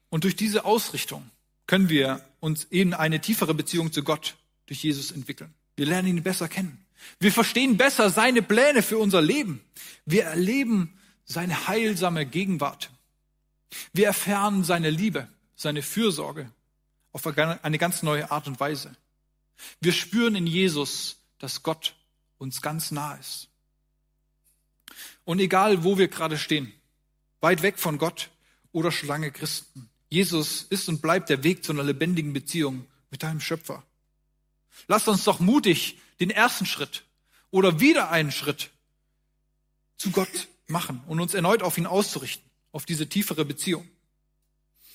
Und 0.09 0.23
durch 0.23 0.35
diese 0.35 0.65
Ausrichtung 0.65 1.29
können 1.67 1.89
wir 1.89 2.25
uns 2.39 2.63
in 2.63 2.95
eine 2.95 3.21
tiefere 3.21 3.53
Beziehung 3.53 3.91
zu 3.91 4.03
Gott 4.03 4.35
durch 4.65 4.83
Jesus 4.83 5.11
entwickeln. 5.11 5.53
Wir 5.75 5.85
lernen 5.85 6.07
ihn 6.07 6.23
besser 6.23 6.47
kennen. 6.47 6.83
Wir 7.19 7.31
verstehen 7.31 7.77
besser 7.77 8.09
seine 8.09 8.41
Pläne 8.41 8.81
für 8.81 8.97
unser 8.97 9.21
Leben. 9.21 9.61
Wir 10.05 10.23
erleben 10.23 10.99
seine 11.25 11.67
heilsame 11.67 12.25
Gegenwart. 12.25 12.89
Wir 13.91 14.07
erfahren 14.07 14.63
seine 14.63 14.89
Liebe, 14.89 15.27
seine 15.55 15.83
Fürsorge 15.83 16.49
auf 17.11 17.27
eine 17.27 17.77
ganz 17.77 18.01
neue 18.01 18.31
Art 18.31 18.47
und 18.47 18.59
Weise. 18.59 18.95
Wir 19.81 19.93
spüren 19.93 20.35
in 20.35 20.47
Jesus, 20.47 21.17
dass 21.37 21.61
Gott 21.61 21.93
uns 22.39 22.63
ganz 22.63 22.89
nah 22.89 23.13
ist. 23.15 23.49
Und 25.25 25.39
egal, 25.39 25.83
wo 25.83 25.97
wir 25.97 26.07
gerade 26.07 26.37
stehen, 26.37 26.71
weit 27.41 27.61
weg 27.61 27.79
von 27.79 27.97
Gott 27.97 28.29
oder 28.71 28.91
schon 28.91 29.07
lange 29.07 29.31
Christen, 29.31 29.89
Jesus 30.09 30.63
ist 30.69 30.89
und 30.89 31.01
bleibt 31.01 31.29
der 31.29 31.43
Weg 31.43 31.63
zu 31.63 31.71
einer 31.71 31.83
lebendigen 31.83 32.33
Beziehung 32.33 32.85
mit 33.09 33.23
deinem 33.23 33.39
Schöpfer. 33.39 33.83
Lasst 34.87 35.07
uns 35.07 35.23
doch 35.23 35.39
mutig 35.39 35.97
den 36.19 36.29
ersten 36.29 36.65
Schritt 36.65 37.03
oder 37.51 37.79
wieder 37.79 38.09
einen 38.11 38.31
Schritt 38.31 38.71
zu 39.97 40.11
Gott 40.11 40.47
machen 40.67 41.01
und 41.07 41.19
uns 41.19 41.33
erneut 41.33 41.61
auf 41.61 41.77
ihn 41.77 41.85
auszurichten, 41.85 42.49
auf 42.71 42.85
diese 42.85 43.07
tiefere 43.07 43.45
Beziehung. 43.45 43.87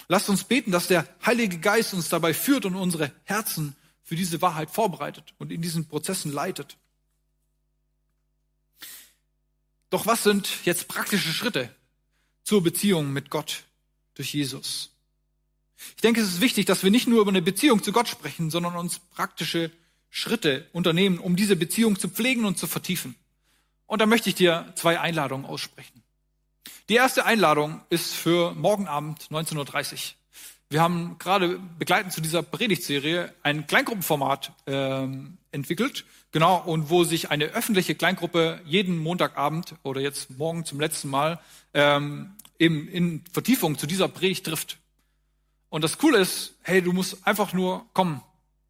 Lasst 0.09 0.29
uns 0.29 0.45
beten, 0.45 0.71
dass 0.71 0.88
der 0.88 1.07
Heilige 1.25 1.59
Geist 1.59 1.95
uns 1.95 2.09
dabei 2.09 2.33
führt 2.33 2.64
und 2.64 2.75
unsere 2.75 3.12
Herzen 3.25 3.77
für 4.03 4.17
diese 4.17 4.41
Wahrheit 4.41 4.71
vorbereitet 4.71 5.35
und 5.38 5.53
in 5.53 5.61
diesen 5.61 5.87
Prozessen 5.87 6.33
leitet. 6.33 6.79
Doch 9.90 10.07
was 10.07 10.22
sind 10.22 10.48
jetzt 10.64 10.88
praktische 10.88 11.33
Schritte 11.33 11.74
zur 12.44 12.62
Beziehung 12.62 13.12
mit 13.12 13.31
Gott 13.31 13.64
durch 14.14 14.35
Jesus? 14.35 14.90
Ich 15.96 16.03
denke, 16.03 16.20
es 16.20 16.29
ist 16.29 16.40
wichtig, 16.40 16.66
dass 16.66 16.83
wir 16.83 16.90
nicht 16.90 17.07
nur 17.07 17.20
über 17.20 17.31
eine 17.31 17.42
Beziehung 17.42 17.83
zu 17.83 17.92
Gott 17.92 18.09
sprechen, 18.09 18.51
sondern 18.51 18.77
uns 18.77 18.98
praktische 18.98 19.70
Schritte 20.11 20.66
unternehmen, 20.72 21.18
um 21.18 21.37
diese 21.37 21.57
Beziehung 21.57 21.98
zu 21.98 22.09
pflegen 22.09 22.44
und 22.44 22.59
zu 22.59 22.66
vertiefen. 22.66 23.14
Und 23.87 24.01
da 24.01 24.07
möchte 24.07 24.29
ich 24.29 24.35
dir 24.35 24.72
zwei 24.74 25.01
Einladungen 25.01 25.46
aussprechen. 25.46 26.03
Die 26.88 26.94
erste 26.94 27.24
Einladung 27.24 27.81
ist 27.90 28.14
für 28.14 28.55
morgen 28.55 28.88
Abend 28.88 29.22
19.30 29.31 29.92
Uhr. 29.92 29.98
Wir 30.70 30.83
haben 30.83 31.16
gerade 31.18 31.59
begleitend 31.79 32.12
zu 32.12 32.20
dieser 32.20 32.42
Predigtserie 32.42 33.33
ein 33.42 33.66
Kleingruppenformat 33.66 34.53
ähm, 34.66 35.38
entwickelt, 35.51 36.05
genau, 36.33 36.62
und 36.62 36.91
wo 36.91 37.05
sich 37.05 37.31
eine 37.31 37.47
öffentliche 37.47 37.95
Kleingruppe 37.95 38.61
jeden 38.64 38.99
Montagabend 38.99 39.75
oder 39.83 40.01
jetzt 40.01 40.38
morgen 40.38 40.64
zum 40.64 40.81
letzten 40.81 41.09
Mal 41.09 41.41
ähm, 41.75 42.35
eben 42.59 42.88
in 42.88 43.25
Vertiefung 43.33 43.79
zu 43.79 43.87
dieser 43.87 44.09
Predigt 44.09 44.47
trifft. 44.47 44.79
Und 45.69 45.85
das 45.85 45.99
Coole 45.99 46.19
ist, 46.19 46.55
hey, 46.62 46.83
du 46.83 46.93
musst 46.93 47.27
einfach 47.27 47.53
nur 47.53 47.85
kommen 47.93 48.23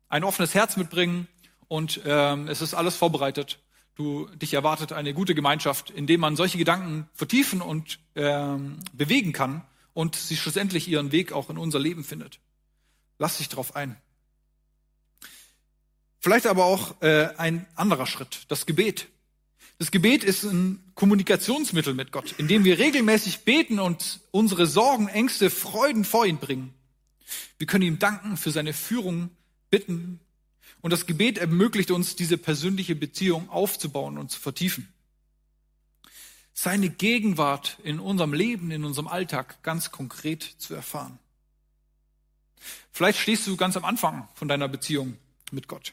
ein 0.08 0.24
offenes 0.24 0.54
Herz 0.54 0.76
mitbringen 0.76 1.28
und 1.68 2.00
ähm, 2.04 2.48
es 2.48 2.62
ist 2.62 2.74
alles 2.74 2.96
vorbereitet. 2.96 3.58
Du, 3.94 4.26
dich 4.36 4.54
erwartet 4.54 4.92
eine 4.92 5.12
gute 5.12 5.34
Gemeinschaft, 5.34 5.90
in 5.90 6.06
dem 6.06 6.20
man 6.20 6.36
solche 6.36 6.56
Gedanken 6.56 7.08
vertiefen 7.12 7.60
und 7.60 7.98
ähm, 8.14 8.78
bewegen 8.92 9.32
kann 9.32 9.62
und 9.92 10.14
sie 10.14 10.36
schlussendlich 10.36 10.88
ihren 10.88 11.12
Weg 11.12 11.32
auch 11.32 11.50
in 11.50 11.58
unser 11.58 11.78
Leben 11.78 12.04
findet. 12.04 12.38
Lass 13.18 13.38
dich 13.38 13.48
darauf 13.48 13.74
ein. 13.74 13.96
Vielleicht 16.20 16.46
aber 16.46 16.64
auch 16.64 17.00
äh, 17.00 17.28
ein 17.36 17.66
anderer 17.74 18.06
Schritt, 18.06 18.42
das 18.48 18.66
Gebet. 18.66 19.08
Das 19.78 19.92
Gebet 19.92 20.24
ist 20.24 20.42
ein 20.42 20.82
Kommunikationsmittel 20.94 21.94
mit 21.94 22.10
Gott, 22.10 22.34
in 22.38 22.48
dem 22.48 22.64
wir 22.64 22.78
regelmäßig 22.78 23.44
beten 23.44 23.78
und 23.78 24.20
unsere 24.32 24.66
Sorgen, 24.66 25.06
Ängste, 25.06 25.50
Freuden 25.50 26.04
vor 26.04 26.26
ihn 26.26 26.38
bringen. 26.38 26.74
Wir 27.58 27.68
können 27.68 27.84
ihm 27.84 27.98
danken 28.00 28.36
für 28.36 28.50
seine 28.50 28.72
Führung, 28.72 29.30
bitten. 29.70 30.20
Und 30.80 30.92
das 30.92 31.06
Gebet 31.06 31.38
ermöglicht 31.38 31.90
uns, 31.90 32.16
diese 32.16 32.38
persönliche 32.38 32.96
Beziehung 32.96 33.48
aufzubauen 33.50 34.18
und 34.18 34.30
zu 34.30 34.40
vertiefen. 34.40 34.92
Seine 36.54 36.90
Gegenwart 36.90 37.78
in 37.84 38.00
unserem 38.00 38.32
Leben, 38.32 38.70
in 38.70 38.84
unserem 38.84 39.06
Alltag 39.06 39.62
ganz 39.62 39.92
konkret 39.92 40.42
zu 40.42 40.74
erfahren. 40.74 41.18
Vielleicht 42.90 43.20
stehst 43.20 43.46
du 43.46 43.56
ganz 43.56 43.76
am 43.76 43.84
Anfang 43.84 44.28
von 44.34 44.48
deiner 44.48 44.66
Beziehung 44.66 45.16
mit 45.52 45.68
Gott. 45.68 45.92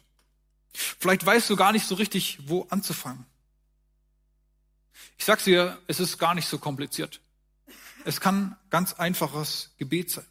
Vielleicht 0.75 1.25
weißt 1.25 1.49
du 1.49 1.55
gar 1.55 1.71
nicht 1.71 1.88
so 1.88 1.95
richtig, 1.95 2.39
wo 2.47 2.67
anzufangen. 2.69 3.25
Ich 5.17 5.25
sag's 5.25 5.45
dir, 5.45 5.77
es 5.88 5.99
ist 5.99 6.17
gar 6.17 6.35
nicht 6.35 6.47
so 6.47 6.57
kompliziert. 6.57 7.21
Es 8.03 8.19
kann 8.19 8.55
ganz 8.69 8.93
einfaches 8.93 9.73
Gebet 9.77 10.11
sein. 10.11 10.25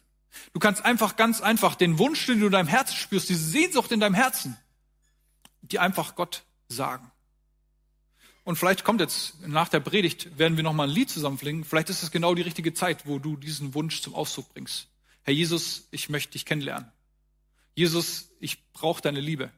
Du 0.53 0.59
kannst 0.59 0.83
einfach 0.83 1.15
ganz 1.15 1.41
einfach 1.41 1.75
den 1.75 1.97
Wunsch, 1.97 2.25
den 2.25 2.39
du 2.39 2.47
in 2.47 2.51
deinem 2.51 2.67
Herzen 2.67 2.95
spürst, 2.95 3.29
diese 3.29 3.43
Sehnsucht 3.43 3.91
in 3.91 3.99
deinem 3.99 4.15
Herzen, 4.15 4.57
die 5.61 5.79
einfach 5.79 6.15
Gott 6.15 6.43
sagen. 6.67 7.11
Und 8.43 8.57
vielleicht 8.57 8.83
kommt 8.83 9.01
jetzt 9.01 9.41
nach 9.47 9.69
der 9.69 9.79
Predigt, 9.79 10.37
werden 10.37 10.55
wir 10.55 10.63
nochmal 10.63 10.87
ein 10.87 10.93
Lied 10.93 11.09
zusammenflingen. 11.09 11.63
Vielleicht 11.63 11.89
ist 11.89 12.03
es 12.03 12.11
genau 12.11 12.35
die 12.35 12.43
richtige 12.43 12.73
Zeit, 12.73 13.07
wo 13.07 13.17
du 13.17 13.37
diesen 13.37 13.73
Wunsch 13.73 14.01
zum 14.01 14.13
Ausdruck 14.13 14.53
bringst. 14.53 14.87
Herr 15.23 15.33
Jesus, 15.33 15.87
ich 15.89 16.09
möchte 16.09 16.33
dich 16.33 16.45
kennenlernen. 16.45 16.91
Jesus, 17.73 18.29
ich 18.39 18.71
brauche 18.71 19.01
deine 19.01 19.19
Liebe. 19.19 19.51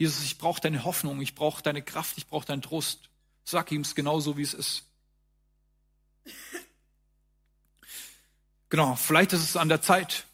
Jesus, 0.00 0.24
ich 0.24 0.38
brauche 0.38 0.62
deine 0.62 0.84
Hoffnung, 0.84 1.20
ich 1.20 1.34
brauche 1.34 1.62
deine 1.62 1.82
Kraft, 1.82 2.16
ich 2.16 2.26
brauche 2.26 2.46
deinen 2.46 2.62
Trost. 2.62 3.10
Sag 3.44 3.70
ihm 3.70 3.82
es 3.82 3.94
genauso, 3.94 4.38
wie 4.38 4.42
es 4.42 4.54
ist. 4.54 4.84
Genau, 8.70 8.96
vielleicht 8.96 9.34
ist 9.34 9.42
es 9.42 9.58
an 9.58 9.68
der 9.68 9.82
Zeit, 9.82 10.24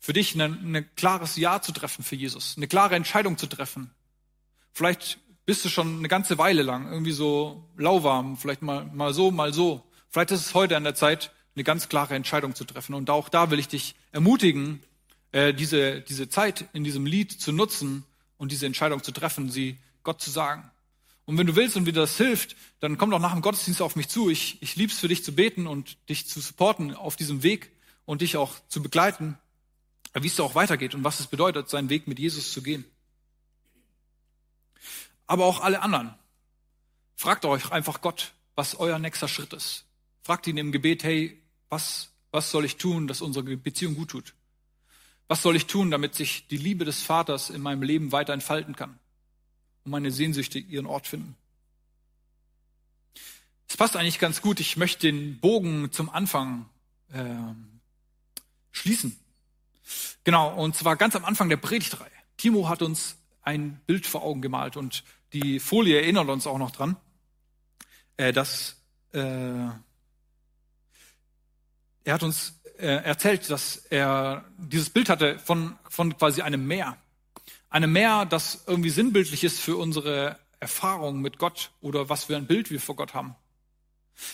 für 0.00 0.12
dich 0.12 0.34
ein, 0.34 0.90
klares 0.96 1.36
Ja 1.36 1.62
zu 1.62 1.70
treffen 1.70 2.02
für 2.02 2.16
Jesus, 2.16 2.56
eine 2.56 2.66
klare 2.66 2.96
Entscheidung 2.96 3.38
zu 3.38 3.46
treffen. 3.46 3.92
Vielleicht 4.72 5.20
bist 5.46 5.64
du 5.64 5.68
schon 5.68 5.98
eine 5.98 6.08
ganze 6.08 6.36
Weile 6.36 6.62
lang 6.62 6.90
irgendwie 6.90 7.12
so 7.12 7.70
lauwarm, 7.76 8.36
vielleicht 8.36 8.62
mal, 8.62 8.86
mal 8.86 9.14
so, 9.14 9.30
mal 9.30 9.54
so. 9.54 9.88
Vielleicht 10.08 10.32
ist 10.32 10.40
es 10.40 10.54
heute 10.54 10.76
an 10.76 10.82
der 10.82 10.96
Zeit, 10.96 11.30
eine 11.54 11.62
ganz 11.62 11.88
klare 11.88 12.16
Entscheidung 12.16 12.56
zu 12.56 12.64
treffen. 12.64 12.94
Und 12.94 13.10
auch 13.10 13.28
da 13.28 13.52
will 13.52 13.60
ich 13.60 13.68
dich 13.68 13.94
ermutigen, 14.10 14.82
äh, 15.30 15.54
diese, 15.54 16.00
diese 16.00 16.28
Zeit 16.28 16.64
in 16.72 16.82
diesem 16.82 17.06
Lied 17.06 17.30
zu 17.30 17.52
nutzen 17.52 18.04
und 18.38 18.50
diese 18.50 18.66
Entscheidung 18.66 19.02
zu 19.02 19.12
treffen, 19.12 19.50
sie 19.50 19.78
Gott 20.02 20.22
zu 20.22 20.30
sagen. 20.30 20.70
Und 21.26 21.36
wenn 21.36 21.46
du 21.46 21.56
willst 21.56 21.76
und 21.76 21.84
dir 21.84 21.92
das 21.92 22.16
hilft, 22.16 22.56
dann 22.80 22.96
komm 22.96 23.10
doch 23.10 23.18
nach 23.18 23.34
dem 23.34 23.42
Gottesdienst 23.42 23.82
auf 23.82 23.96
mich 23.96 24.08
zu. 24.08 24.30
Ich, 24.30 24.62
ich 24.62 24.76
lieb's 24.76 24.98
für 24.98 25.08
dich 25.08 25.22
zu 25.22 25.34
beten 25.34 25.66
und 25.66 25.98
dich 26.08 26.26
zu 26.26 26.40
supporten 26.40 26.94
auf 26.94 27.16
diesem 27.16 27.42
Weg 27.42 27.70
und 28.06 28.22
dich 28.22 28.38
auch 28.38 28.54
zu 28.68 28.82
begleiten, 28.82 29.36
wie 30.14 30.26
es 30.26 30.36
da 30.36 30.42
auch 30.42 30.54
weitergeht 30.54 30.94
und 30.94 31.04
was 31.04 31.20
es 31.20 31.26
bedeutet, 31.26 31.68
seinen 31.68 31.90
Weg 31.90 32.08
mit 32.08 32.18
Jesus 32.18 32.52
zu 32.52 32.62
gehen. 32.62 32.86
Aber 35.26 35.44
auch 35.44 35.60
alle 35.60 35.82
anderen. 35.82 36.14
Fragt 37.14 37.44
euch 37.44 37.70
einfach 37.72 38.00
Gott, 38.00 38.32
was 38.54 38.76
euer 38.76 38.98
nächster 38.98 39.28
Schritt 39.28 39.52
ist. 39.52 39.84
Fragt 40.22 40.46
ihn 40.46 40.56
im 40.56 40.72
Gebet, 40.72 41.04
hey, 41.04 41.42
was, 41.68 42.08
was 42.30 42.50
soll 42.50 42.64
ich 42.64 42.76
tun, 42.76 43.06
dass 43.06 43.20
unsere 43.20 43.56
Beziehung 43.56 43.96
gut 43.96 44.10
tut? 44.10 44.34
Was 45.28 45.42
soll 45.42 45.56
ich 45.56 45.66
tun, 45.66 45.90
damit 45.90 46.14
sich 46.14 46.48
die 46.48 46.56
Liebe 46.56 46.84
des 46.84 47.02
Vaters 47.02 47.50
in 47.50 47.60
meinem 47.60 47.82
Leben 47.82 48.12
weiter 48.12 48.32
entfalten 48.32 48.74
kann? 48.74 48.98
und 49.88 49.92
meine 49.92 50.10
Sehnsüchte 50.10 50.58
ihren 50.58 50.84
Ort 50.84 51.06
finden. 51.06 51.34
Es 53.68 53.76
passt 53.76 53.96
eigentlich 53.96 54.18
ganz 54.18 54.42
gut. 54.42 54.60
Ich 54.60 54.76
möchte 54.76 55.10
den 55.10 55.40
Bogen 55.40 55.90
zum 55.92 56.10
Anfang 56.10 56.68
äh, 57.12 57.24
schließen. 58.70 59.18
Genau, 60.24 60.54
und 60.54 60.76
zwar 60.76 60.96
ganz 60.96 61.16
am 61.16 61.24
Anfang 61.24 61.48
der 61.48 61.56
Predigtreihe. 61.56 62.10
Timo 62.36 62.68
hat 62.68 62.82
uns 62.82 63.16
ein 63.42 63.80
Bild 63.86 64.06
vor 64.06 64.22
Augen 64.22 64.42
gemalt 64.42 64.76
und 64.76 65.04
die 65.32 65.58
Folie 65.58 66.00
erinnert 66.00 66.28
uns 66.28 66.46
auch 66.46 66.58
noch 66.58 66.70
dran, 66.70 66.96
äh, 68.18 68.32
dass 68.32 68.76
äh, 69.12 69.20
er 69.20 69.74
hat 72.14 72.22
uns 72.22 72.57
erzählt, 72.86 73.50
dass 73.50 73.76
er 73.90 74.44
dieses 74.56 74.90
Bild 74.90 75.08
hatte 75.08 75.38
von, 75.38 75.76
von 75.88 76.16
quasi 76.16 76.42
einem 76.42 76.66
Meer. 76.66 76.96
Einem 77.70 77.92
Meer, 77.92 78.24
das 78.24 78.64
irgendwie 78.66 78.90
sinnbildlich 78.90 79.44
ist 79.44 79.60
für 79.60 79.76
unsere 79.76 80.38
Erfahrung 80.60 81.20
mit 81.20 81.38
Gott 81.38 81.70
oder 81.80 82.08
was 82.08 82.24
für 82.24 82.36
ein 82.36 82.46
Bild 82.46 82.70
wir 82.70 82.80
vor 82.80 82.96
Gott 82.96 83.14
haben. 83.14 83.34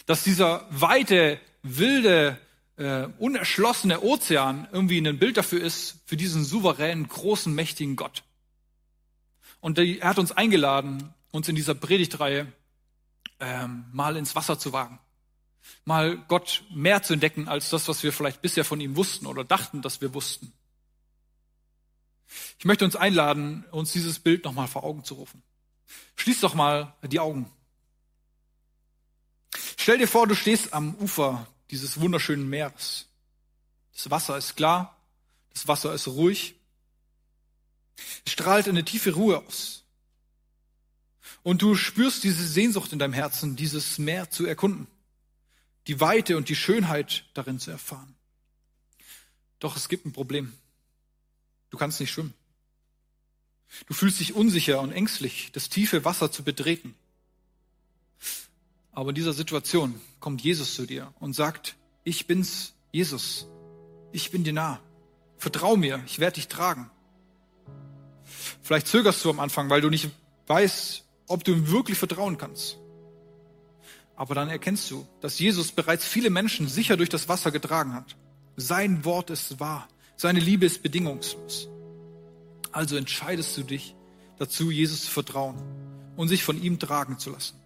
Dass 0.07 0.25
dieser 0.25 0.67
weite, 0.71 1.41
wilde, 1.63 2.39
äh, 2.77 3.09
unerschlossene 3.19 4.03
Ozean 4.03 4.69
irgendwie 4.73 4.99
ein 4.99 5.19
Bild 5.19 5.37
dafür 5.37 5.63
ist, 5.63 6.01
für 6.07 6.17
diesen 6.17 6.45
souveränen, 6.45 7.09
großen, 7.09 7.55
mächtigen 7.55 7.97
Gott. 7.97 8.23
Und 9.61 9.79
er 9.79 10.09
hat 10.09 10.19
uns 10.19 10.33
eingeladen, 10.33 11.15
uns 11.31 11.49
in 11.49 11.57
dieser 11.57 11.75
Predigtreihe 11.75 12.53
ähm, 13.41 13.85
mal 13.93 14.17
ins 14.17 14.37
Wasser 14.37 14.59
zu 14.59 14.73
wagen. 14.73 14.99
Mal 15.85 16.19
Gott 16.29 16.65
mehr 16.71 17.03
zu 17.03 17.15
entdecken 17.15 17.49
als 17.49 17.71
das, 17.71 17.89
was 17.89 18.03
wir 18.03 18.13
vielleicht 18.13 18.43
bisher 18.43 18.65
von 18.65 18.81
ihm 18.81 18.97
wussten 18.97 19.27
oder 19.27 19.45
dachten, 19.45 19.83
dass 19.83 20.01
wir 20.01 20.15
wussten. 20.15 20.53
Ich 22.59 22.65
möchte 22.65 22.85
uns 22.85 22.97
einladen, 22.97 23.65
uns 23.71 23.93
dieses 23.93 24.19
Bild 24.19 24.45
nochmal 24.45 24.69
vor 24.69 24.85
Augen 24.85 25.05
zu 25.05 25.15
rufen. 25.15 25.43
Schließ 26.17 26.41
doch 26.41 26.55
mal 26.55 26.95
die 27.03 27.21
Augen. 27.21 27.51
Stell 29.77 29.99
dir 29.99 30.09
vor, 30.09 30.27
du 30.27 30.35
stehst 30.35 30.73
am 30.73 30.95
Ufer 30.95 31.47
dieses 31.71 32.01
wunderschönen 32.01 32.49
Meeres. 32.49 33.07
Das 33.95 34.11
Wasser 34.11 34.37
ist 34.37 34.57
klar, 34.57 34.97
das 35.53 35.69
Wasser 35.69 35.93
ist 35.95 36.09
ruhig, 36.09 36.55
es 38.25 38.33
strahlt 38.33 38.69
eine 38.69 38.85
tiefe 38.85 39.13
Ruhe 39.13 39.39
aus. 39.39 39.85
Und 41.43 41.63
du 41.63 41.75
spürst 41.75 42.25
diese 42.25 42.47
Sehnsucht 42.47 42.93
in 42.93 42.99
deinem 42.99 43.13
Herzen, 43.13 43.57
dieses 43.57 43.99
Meer 43.99 44.31
zu 44.31 44.47
erkunden, 44.47 44.87
die 45.87 46.01
Weite 46.01 46.37
und 46.37 46.49
die 46.49 46.57
Schönheit 46.57 47.25
darin 47.35 47.59
zu 47.59 47.71
erfahren. 47.71 48.15
Doch 49.59 49.77
es 49.77 49.89
gibt 49.89 50.07
ein 50.07 50.13
Problem. 50.13 50.53
Du 51.71 51.79
kannst 51.79 52.01
nicht 52.01 52.11
schwimmen. 52.11 52.35
Du 53.87 53.95
fühlst 53.95 54.21
dich 54.21 54.35
unsicher 54.35 54.81
und 54.81 54.93
ängstlich, 54.93 55.51
das 55.53 55.69
tiefe 55.69 56.05
Wasser 56.05 56.31
zu 56.31 56.45
betreten. 56.45 56.95
Aber 58.93 59.09
in 59.09 59.15
dieser 59.17 59.33
Situation 59.33 60.01
kommt 60.21 60.43
Jesus 60.43 60.75
zu 60.75 60.87
dir 60.87 61.13
und 61.19 61.33
sagt, 61.33 61.77
ich 62.05 62.27
bin's, 62.27 62.75
Jesus. 62.93 63.47
Ich 64.13 64.31
bin 64.31 64.45
dir 64.45 64.53
nah. 64.53 64.81
Vertrau 65.37 65.77
mir, 65.77 66.03
ich 66.07 66.21
werde 66.21 66.37
dich 66.37 66.47
tragen. 66.47 66.91
Vielleicht 68.63 68.87
zögerst 68.87 69.25
du 69.25 69.31
am 69.31 69.41
Anfang, 69.41 69.69
weil 69.69 69.81
du 69.81 69.91
nicht 69.91 70.11
weißt, 70.47 71.05
ob 71.27 71.43
du 71.43 71.53
ihm 71.53 71.69
wirklich 71.69 71.99
vertrauen 71.99 72.39
kannst. 72.39 72.79
Aber 74.17 74.35
dann 74.35 74.49
erkennst 74.49 74.91
du, 74.91 75.07
dass 75.21 75.39
Jesus 75.39 75.73
bereits 75.73 76.07
viele 76.07 76.31
Menschen 76.31 76.69
sicher 76.69 76.97
durch 76.97 77.09
das 77.09 77.29
Wasser 77.29 77.51
getragen 77.51 77.95
hat. 77.95 78.17
Sein 78.57 79.05
Wort 79.05 79.31
ist 79.31 79.59
wahr. 79.59 79.89
Seine 80.17 80.41
Liebe 80.41 80.67
ist 80.67 80.83
bedingungslos. 80.83 81.69
Also 82.71 82.97
entscheidest 82.97 83.57
du 83.57 83.63
dich 83.63 83.95
dazu, 84.39 84.71
Jesus 84.71 85.05
zu 85.05 85.11
vertrauen 85.11 85.57
und 86.17 86.29
sich 86.29 86.45
von 86.45 86.61
ihm 86.63 86.79
tragen 86.79 87.19
zu 87.19 87.31
lassen. 87.31 87.57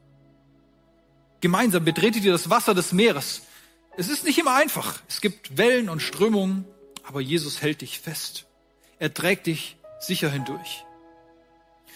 Gemeinsam 1.40 1.84
betretet 1.84 2.24
ihr 2.24 2.32
das 2.32 2.50
Wasser 2.50 2.74
des 2.74 2.92
Meeres. 2.92 3.42
Es 3.96 4.08
ist 4.08 4.24
nicht 4.24 4.38
immer 4.38 4.54
einfach. 4.54 5.02
Es 5.08 5.20
gibt 5.20 5.56
Wellen 5.56 5.88
und 5.88 6.00
Strömungen, 6.00 6.64
aber 7.04 7.20
Jesus 7.20 7.62
hält 7.62 7.80
dich 7.80 8.00
fest. 8.00 8.46
Er 8.98 9.12
trägt 9.12 9.46
dich 9.46 9.76
sicher 10.00 10.30
hindurch. 10.30 10.84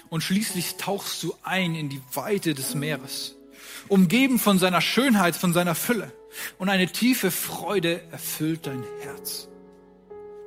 Und 0.08 0.22
schließlich 0.22 0.76
tauchst 0.76 1.22
du 1.22 1.34
ein 1.42 1.74
in 1.74 1.88
die 1.88 2.02
Weite 2.12 2.54
des 2.54 2.74
Meeres, 2.74 3.34
umgeben 3.88 4.38
von 4.38 4.58
seiner 4.58 4.80
Schönheit, 4.80 5.36
von 5.36 5.52
seiner 5.52 5.74
Fülle. 5.74 6.12
Und 6.58 6.68
eine 6.68 6.86
tiefe 6.86 7.30
Freude 7.30 8.00
erfüllt 8.10 8.66
dein 8.66 8.84
Herz 9.02 9.48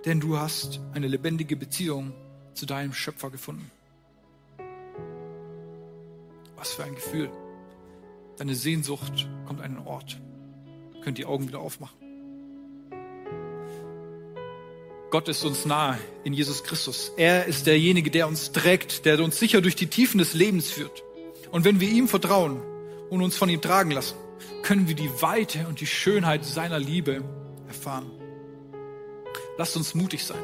denn 0.05 0.19
du 0.19 0.37
hast 0.37 0.79
eine 0.93 1.07
lebendige 1.07 1.55
Beziehung 1.55 2.13
zu 2.53 2.65
deinem 2.65 2.93
Schöpfer 2.93 3.31
gefunden. 3.31 3.71
Was 6.55 6.73
für 6.73 6.83
ein 6.83 6.95
Gefühl. 6.95 7.29
Deine 8.37 8.55
Sehnsucht 8.55 9.27
kommt 9.47 9.61
an 9.61 9.77
einen 9.77 9.87
Ort. 9.87 10.19
Könnt 11.03 11.17
die 11.17 11.25
Augen 11.25 11.47
wieder 11.47 11.59
aufmachen. 11.59 11.97
Gott 15.09 15.27
ist 15.27 15.43
uns 15.43 15.65
nahe 15.65 15.97
in 16.23 16.33
Jesus 16.33 16.63
Christus. 16.63 17.11
Er 17.17 17.45
ist 17.45 17.67
derjenige, 17.67 18.11
der 18.11 18.27
uns 18.27 18.51
trägt, 18.51 19.05
der 19.05 19.19
uns 19.23 19.39
sicher 19.39 19.61
durch 19.61 19.75
die 19.75 19.87
Tiefen 19.87 20.17
des 20.17 20.33
Lebens 20.33 20.69
führt. 20.69 21.03
Und 21.51 21.63
wenn 21.63 21.79
wir 21.79 21.89
ihm 21.89 22.07
vertrauen 22.07 22.61
und 23.09 23.21
uns 23.21 23.35
von 23.35 23.49
ihm 23.49 23.61
tragen 23.61 23.91
lassen, 23.91 24.15
können 24.63 24.87
wir 24.87 24.95
die 24.95 25.21
Weite 25.21 25.67
und 25.67 25.79
die 25.79 25.87
Schönheit 25.87 26.43
seiner 26.43 26.79
Liebe 26.79 27.23
erfahren. 27.67 28.11
Lasst 29.57 29.77
uns 29.77 29.95
mutig 29.95 30.23
sein. 30.23 30.41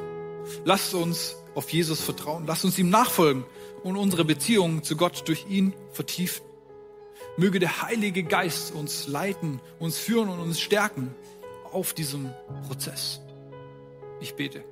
Lasst 0.63 0.93
uns 0.93 1.35
auf 1.55 1.69
Jesus 1.69 2.01
vertrauen. 2.01 2.45
Lasst 2.47 2.65
uns 2.65 2.77
ihm 2.79 2.89
nachfolgen 2.89 3.43
und 3.83 3.97
unsere 3.97 4.25
Beziehung 4.25 4.83
zu 4.83 4.95
Gott 4.95 5.27
durch 5.27 5.45
ihn 5.49 5.73
vertiefen. 5.91 6.45
Möge 7.37 7.59
der 7.59 7.81
Heilige 7.81 8.23
Geist 8.23 8.73
uns 8.73 9.07
leiten, 9.07 9.59
uns 9.79 9.97
führen 9.97 10.29
und 10.29 10.39
uns 10.39 10.59
stärken 10.59 11.15
auf 11.71 11.93
diesem 11.93 12.31
Prozess. 12.67 13.21
Ich 14.19 14.35
bete. 14.35 14.63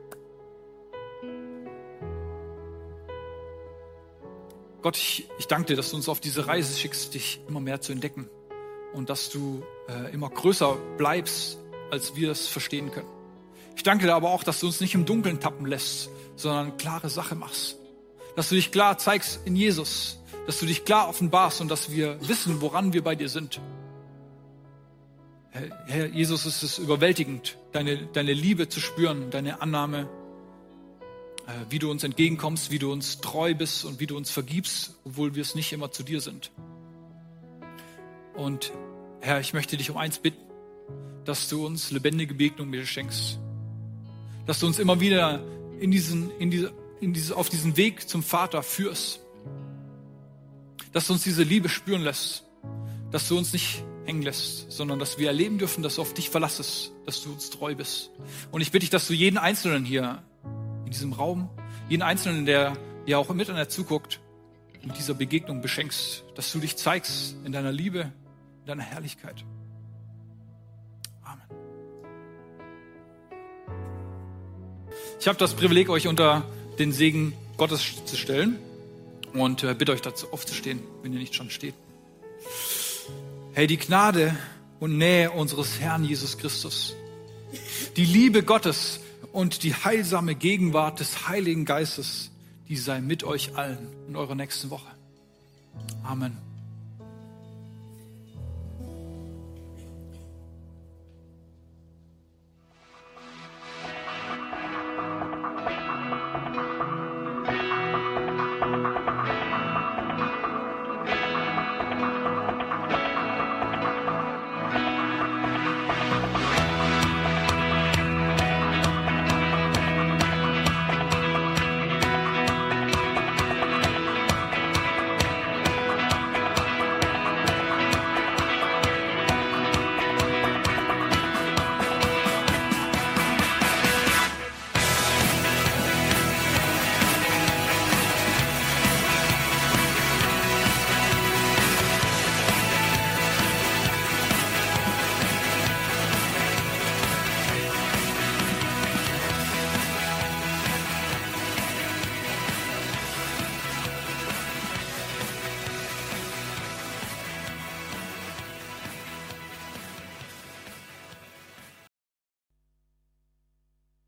Gott, 4.82 4.98
ich, 4.98 5.28
ich 5.38 5.48
danke 5.48 5.68
dir, 5.68 5.76
dass 5.76 5.92
du 5.92 5.98
uns 5.98 6.08
auf 6.08 6.20
diese 6.20 6.48
Reise 6.48 6.78
schickst, 6.78 7.14
dich 7.14 7.42
immer 7.48 7.60
mehr 7.60 7.82
zu 7.82 7.92
entdecken 7.92 8.30
und 8.94 9.10
dass 9.10 9.30
du 9.30 9.64
äh, 9.88 10.14
immer 10.14 10.30
größer 10.30 10.78
bleibst, 10.98 11.58
als 11.92 12.16
wir 12.16 12.32
es 12.32 12.48
verstehen 12.48 12.92
können. 12.92 13.10
Ich 13.76 13.84
danke 13.84 14.06
dir 14.06 14.16
aber 14.16 14.30
auch, 14.30 14.44
dass 14.44 14.60
du 14.60 14.68
uns 14.68 14.80
nicht 14.80 14.96
im 14.96 15.06
Dunkeln 15.06 15.40
tappen 15.40 15.66
lässt, 15.66 16.10
sondern 16.36 16.78
klare 16.78 17.10
Sache 17.10 17.36
machst. 17.36 17.78
Dass 18.36 18.50
du 18.50 18.56
dich 18.56 18.72
klar 18.72 18.98
zeigst 18.98 19.42
in 19.46 19.56
Jesus, 19.56 20.20
dass 20.46 20.60
du 20.60 20.66
dich 20.66 20.86
klar 20.86 21.10
offenbarst 21.10 21.62
und 21.62 21.70
dass 21.70 21.92
wir 21.92 22.18
wissen, 22.28 22.62
woran 22.62 22.94
wir 22.94 23.04
bei 23.04 23.16
dir 23.16 23.30
sind. 23.30 23.60
Herr 25.88 26.06
Jesus, 26.08 26.46
es 26.46 26.64
ist 26.64 26.78
überwältigend, 26.78 27.58
deine, 27.72 28.06
deine 28.14 28.34
Liebe 28.34 28.70
zu 28.70 28.80
spüren, 28.80 29.30
deine 29.32 29.62
Annahme, 29.62 30.08
wie 31.70 31.80
du 31.80 31.90
uns 31.90 32.04
entgegenkommst, 32.04 32.72
wie 32.72 32.80
du 32.80 32.92
uns 32.92 33.22
treu 33.22 33.54
bist 33.54 33.86
und 33.86 34.00
wie 34.00 34.08
du 34.08 34.18
uns 34.18 34.30
vergibst, 34.30 34.96
obwohl 35.06 35.36
wir 35.36 35.42
es 35.42 35.56
nicht 35.56 35.72
immer 35.74 35.92
zu 35.92 36.04
dir 36.04 36.22
sind. 36.22 36.52
Und 38.36 38.72
Herr, 39.22 39.40
ich 39.40 39.54
möchte 39.54 39.76
dich 39.78 39.90
um 39.90 39.98
eins 39.98 40.20
bitten, 40.20 40.42
dass 41.26 41.50
du 41.50 41.66
uns 41.66 41.92
lebendige 41.92 42.34
Begegnung 42.34 42.70
mir 42.70 42.86
schenkst. 42.86 43.40
Dass 44.46 44.60
du 44.60 44.68
uns 44.68 44.80
immer 44.80 45.00
wieder 45.00 45.44
in 45.80 45.92
diesen, 45.92 46.32
in 46.40 46.50
diese, 46.50 46.72
in 47.02 47.14
diese, 47.14 47.36
auf 47.36 47.50
diesen 47.50 47.78
Weg 47.78 48.08
zum 48.08 48.24
Vater 48.24 48.64
führst. 48.64 49.20
Dass 50.94 51.08
du 51.08 51.14
uns 51.14 51.24
diese 51.24 51.44
Liebe 51.44 51.70
spüren 51.70 52.02
lässt. 52.02 52.46
Dass 53.12 53.28
du 53.28 53.38
uns 53.38 53.54
nicht 53.54 53.84
hängen 54.06 54.22
lässt, 54.24 54.72
sondern 54.72 54.98
dass 54.98 55.20
wir 55.20 55.28
erleben 55.28 55.60
dürfen, 55.60 55.84
dass 55.84 55.96
du 55.96 56.02
auf 56.02 56.14
dich 56.14 56.30
verlassest, 56.30 56.92
dass 57.06 57.22
du 57.22 57.32
uns 57.32 57.50
treu 57.52 57.76
bist. 57.76 58.10
Und 58.52 58.62
ich 58.62 58.72
bitte 58.72 58.82
dich, 58.82 58.90
dass 58.90 59.08
du 59.08 59.14
jeden 59.14 59.38
Einzelnen 59.38 59.86
hier 59.86 60.24
in 60.90 60.94
diesem 60.94 61.14
Raum, 61.14 61.48
jeden 61.88 62.02
Einzelnen, 62.02 62.48
der 62.48 62.76
ja 63.06 63.20
auch 63.20 63.30
miteinander 63.30 63.70
zuguckt, 63.70 64.20
mit 64.84 64.98
dieser 64.98 65.14
Begegnung 65.14 65.62
beschenkst, 65.62 66.24
dass 66.34 66.52
du 66.52 66.58
dich 66.58 66.78
zeigst 66.78 67.36
in 67.46 67.52
deiner 67.52 67.72
Liebe, 67.72 68.12
in 68.62 68.66
deiner 68.66 68.82
Herrlichkeit. 68.82 69.46
Amen. 71.22 71.44
Ich 75.20 75.28
habe 75.28 75.38
das 75.38 75.54
Privileg, 75.54 75.90
euch 75.90 76.08
unter 76.08 76.44
den 76.80 76.92
Segen 76.92 77.34
Gottes 77.58 78.04
zu 78.06 78.18
stellen 78.18 78.58
und 79.34 79.64
äh, 79.64 79.76
bitte 79.76 79.92
euch 79.92 80.02
dazu 80.02 80.34
aufzustehen, 80.34 80.80
wenn 81.04 81.14
ihr 81.14 81.20
nicht 81.20 81.36
schon 81.36 81.52
steht. 81.52 81.76
Hey, 83.54 83.68
die 83.68 83.78
Gnade 83.78 84.36
und 84.80 84.98
Nähe 84.98 85.30
unseres 85.30 85.80
Herrn 85.80 86.04
Jesus 86.04 86.40
Christus, 86.40 86.96
die 87.96 88.06
Liebe 88.06 88.42
Gottes 88.42 89.02
und 89.32 89.64
die 89.64 89.74
heilsame 89.74 90.36
Gegenwart 90.36 91.00
des 91.00 91.28
Heiligen 91.28 91.66
Geistes, 91.66 92.32
die 92.68 92.78
sei 92.78 93.02
mit 93.02 93.24
euch 93.24 93.56
allen 93.56 93.88
in 94.08 94.16
eurer 94.16 94.36
nächsten 94.36 94.70
Woche. 94.70 94.88
Amen. 96.04 96.49